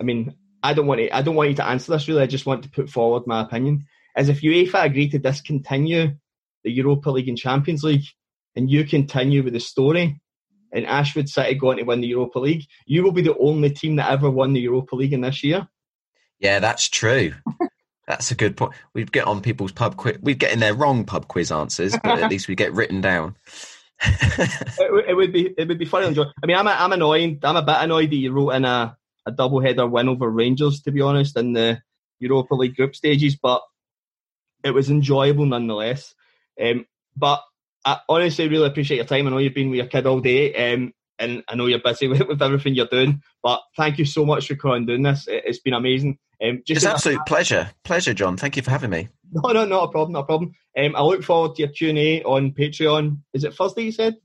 I 0.00 0.04
mean, 0.04 0.34
I 0.62 0.72
don't 0.72 0.86
want 0.86 1.00
to. 1.00 1.14
I 1.14 1.22
don't 1.22 1.34
want 1.34 1.50
you 1.50 1.56
to 1.56 1.66
answer 1.66 1.92
this. 1.92 2.08
Really, 2.08 2.22
I 2.22 2.26
just 2.26 2.46
want 2.46 2.62
to 2.62 2.70
put 2.70 2.88
forward 2.88 3.26
my 3.26 3.42
opinion. 3.42 3.84
As 4.16 4.28
if 4.28 4.42
UEFA 4.42 4.84
agree 4.84 5.08
to 5.10 5.18
discontinue 5.18 6.14
the 6.62 6.70
Europa 6.70 7.10
League 7.10 7.28
and 7.28 7.36
Champions 7.36 7.82
League, 7.82 8.06
and 8.56 8.70
you 8.70 8.84
continue 8.84 9.42
with 9.42 9.52
the 9.52 9.60
story, 9.60 10.20
and 10.72 10.86
Ashwood 10.86 11.28
City 11.28 11.54
going 11.54 11.78
to 11.78 11.84
win 11.84 12.00
the 12.00 12.06
Europa 12.06 12.38
League, 12.38 12.64
you 12.86 13.02
will 13.02 13.12
be 13.12 13.22
the 13.22 13.36
only 13.38 13.70
team 13.70 13.96
that 13.96 14.10
ever 14.10 14.30
won 14.30 14.52
the 14.52 14.60
Europa 14.60 14.96
League 14.96 15.12
in 15.12 15.20
this 15.20 15.44
year. 15.44 15.68
Yeah, 16.38 16.60
that's 16.60 16.88
true. 16.88 17.32
That's 18.06 18.30
a 18.30 18.34
good 18.34 18.56
point. 18.56 18.72
We'd 18.92 19.12
get 19.12 19.26
on 19.26 19.40
people's 19.40 19.72
pub 19.72 19.96
quiz. 19.96 20.18
We'd 20.20 20.38
get 20.38 20.52
in 20.52 20.60
their 20.60 20.74
wrong 20.74 21.04
pub 21.04 21.28
quiz 21.28 21.50
answers, 21.50 21.96
but 22.02 22.20
at 22.20 22.30
least 22.30 22.48
we 22.48 22.54
get 22.54 22.72
written 22.74 23.00
down. 23.00 23.36
it, 24.02 25.08
it, 25.08 25.14
would 25.14 25.32
be 25.32 25.54
it 25.56 25.68
would 25.68 25.78
be 25.78 25.84
funny. 25.84 26.06
I 26.06 26.46
mean, 26.46 26.56
I'm 26.56 26.66
a, 26.66 26.70
I'm 26.70 26.92
annoyed. 26.92 27.44
I'm 27.44 27.56
a 27.56 27.62
bit 27.62 27.76
annoyed 27.78 28.10
that 28.10 28.16
you 28.16 28.32
wrote 28.32 28.50
in 28.50 28.64
a 28.64 28.96
a 29.26 29.32
double 29.32 29.60
header 29.60 29.86
win 29.86 30.08
over 30.08 30.28
Rangers, 30.28 30.82
to 30.82 30.90
be 30.90 31.00
honest, 31.00 31.36
in 31.36 31.52
the 31.52 31.80
Europa 32.20 32.54
League 32.54 32.76
group 32.76 32.94
stages, 32.94 33.36
but 33.36 33.62
it 34.62 34.72
was 34.72 34.90
enjoyable 34.90 35.46
nonetheless. 35.46 36.14
Um, 36.60 36.86
but 37.16 37.42
I 37.84 38.00
honestly 38.08 38.48
really 38.48 38.66
appreciate 38.66 38.96
your 38.96 39.06
time. 39.06 39.26
I 39.26 39.30
know 39.30 39.38
you've 39.38 39.54
been 39.54 39.70
with 39.70 39.78
your 39.78 39.86
kid 39.86 40.06
all 40.06 40.20
day, 40.20 40.72
um, 40.72 40.92
and 41.18 41.42
I 41.48 41.54
know 41.54 41.66
you're 41.66 41.80
busy 41.80 42.08
with, 42.08 42.22
with, 42.26 42.42
everything 42.42 42.74
you're 42.74 42.86
doing. 42.86 43.22
But 43.42 43.60
thank 43.76 43.98
you 43.98 44.04
so 44.04 44.24
much 44.24 44.48
for 44.48 44.56
coming 44.56 44.86
doing 44.86 45.02
this. 45.02 45.28
It, 45.28 45.46
has 45.46 45.58
been 45.58 45.74
amazing. 45.74 46.18
Um, 46.44 46.62
it's 46.66 46.84
absolute 46.84 47.20
a, 47.20 47.24
pleasure, 47.24 47.70
pleasure, 47.84 48.12
John. 48.12 48.36
Thank 48.36 48.56
you 48.56 48.62
for 48.62 48.70
having 48.70 48.90
me. 48.90 49.08
No, 49.32 49.52
no, 49.52 49.64
not 49.64 49.84
a 49.84 49.88
problem, 49.88 50.12
not 50.12 50.20
a 50.20 50.26
problem. 50.26 50.54
Um, 50.76 50.94
I 50.96 51.02
look 51.02 51.22
forward 51.22 51.56
to 51.56 51.62
your 51.62 51.70
Q 51.70 51.90
and 51.90 51.98
A 51.98 52.22
on 52.24 52.52
Patreon. 52.52 53.18
Is 53.32 53.44
it 53.44 53.54
Thursday? 53.54 53.84
You 53.84 53.92
said. 53.92 54.16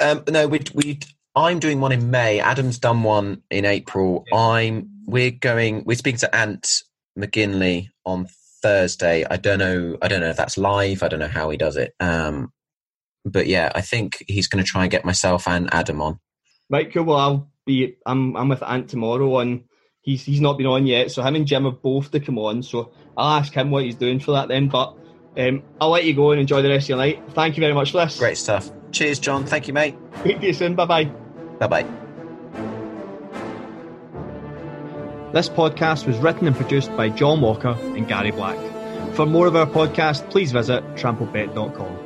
Um, 0.00 0.22
no, 0.28 0.46
we 0.46 0.60
we 0.74 1.00
I'm 1.34 1.58
doing 1.58 1.80
one 1.80 1.92
in 1.92 2.10
May. 2.10 2.40
Adam's 2.40 2.78
done 2.78 3.02
one 3.02 3.42
in 3.50 3.64
April. 3.64 4.24
I'm 4.32 4.90
we're 5.06 5.30
going 5.30 5.84
we're 5.84 5.96
speaking 5.96 6.20
to 6.20 6.34
Ant 6.34 6.82
McGinley 7.18 7.88
on 8.04 8.28
Thursday. 8.62 9.24
I 9.28 9.36
don't 9.36 9.58
know 9.58 9.96
I 10.00 10.08
don't 10.08 10.20
know 10.20 10.30
if 10.30 10.36
that's 10.36 10.58
live. 10.58 11.02
I 11.02 11.08
don't 11.08 11.20
know 11.20 11.28
how 11.28 11.50
he 11.50 11.56
does 11.56 11.76
it. 11.76 11.94
Um, 12.00 12.52
but 13.24 13.46
yeah, 13.46 13.72
I 13.74 13.80
think 13.80 14.22
he's 14.28 14.46
going 14.46 14.64
to 14.64 14.68
try 14.68 14.82
and 14.82 14.90
get 14.90 15.04
myself 15.04 15.48
and 15.48 15.72
Adam 15.74 16.00
on. 16.00 16.20
Right, 16.70 16.92
cool. 16.92 17.04
Well, 17.04 17.16
I'll 17.16 17.50
be. 17.64 17.96
I'm 18.06 18.36
I'm 18.36 18.48
with 18.48 18.62
Ant 18.62 18.88
tomorrow, 18.88 19.38
and 19.38 19.64
he's 20.06 20.24
he's 20.24 20.40
not 20.40 20.56
been 20.56 20.66
on 20.66 20.86
yet. 20.86 21.10
So 21.10 21.22
him 21.22 21.34
and 21.34 21.46
Jim 21.46 21.64
have 21.64 21.82
both 21.82 22.10
to 22.12 22.20
come 22.20 22.38
on. 22.38 22.62
So 22.62 22.90
I'll 23.14 23.38
ask 23.38 23.52
him 23.52 23.70
what 23.70 23.84
he's 23.84 23.96
doing 23.96 24.20
for 24.20 24.32
that 24.32 24.48
then. 24.48 24.68
But 24.68 24.96
um, 25.36 25.62
I'll 25.78 25.90
let 25.90 26.04
you 26.04 26.14
go 26.14 26.30
and 26.30 26.40
enjoy 26.40 26.62
the 26.62 26.70
rest 26.70 26.86
of 26.86 26.90
your 26.90 26.98
night. 26.98 27.22
Thank 27.32 27.58
you 27.58 27.60
very 27.60 27.74
much 27.74 27.92
for 27.92 27.98
this. 27.98 28.18
Great 28.18 28.38
stuff. 28.38 28.70
Cheers, 28.92 29.18
John. 29.18 29.44
Thank 29.44 29.68
you, 29.68 29.74
mate. 29.74 29.94
Speak 30.20 30.40
to 30.40 30.46
you 30.46 30.54
soon. 30.54 30.74
Bye 30.74 30.86
bye. 30.86 31.04
Bye 31.58 31.66
bye. 31.66 31.86
This 35.32 35.50
podcast 35.50 36.06
was 36.06 36.16
written 36.16 36.46
and 36.46 36.56
produced 36.56 36.96
by 36.96 37.10
John 37.10 37.42
Walker 37.42 37.76
and 37.78 38.08
Gary 38.08 38.30
Black. 38.30 38.56
For 39.14 39.26
more 39.26 39.46
of 39.46 39.56
our 39.56 39.66
podcast, 39.66 40.30
please 40.30 40.52
visit 40.52 40.82
tramplebet.com. 40.94 42.05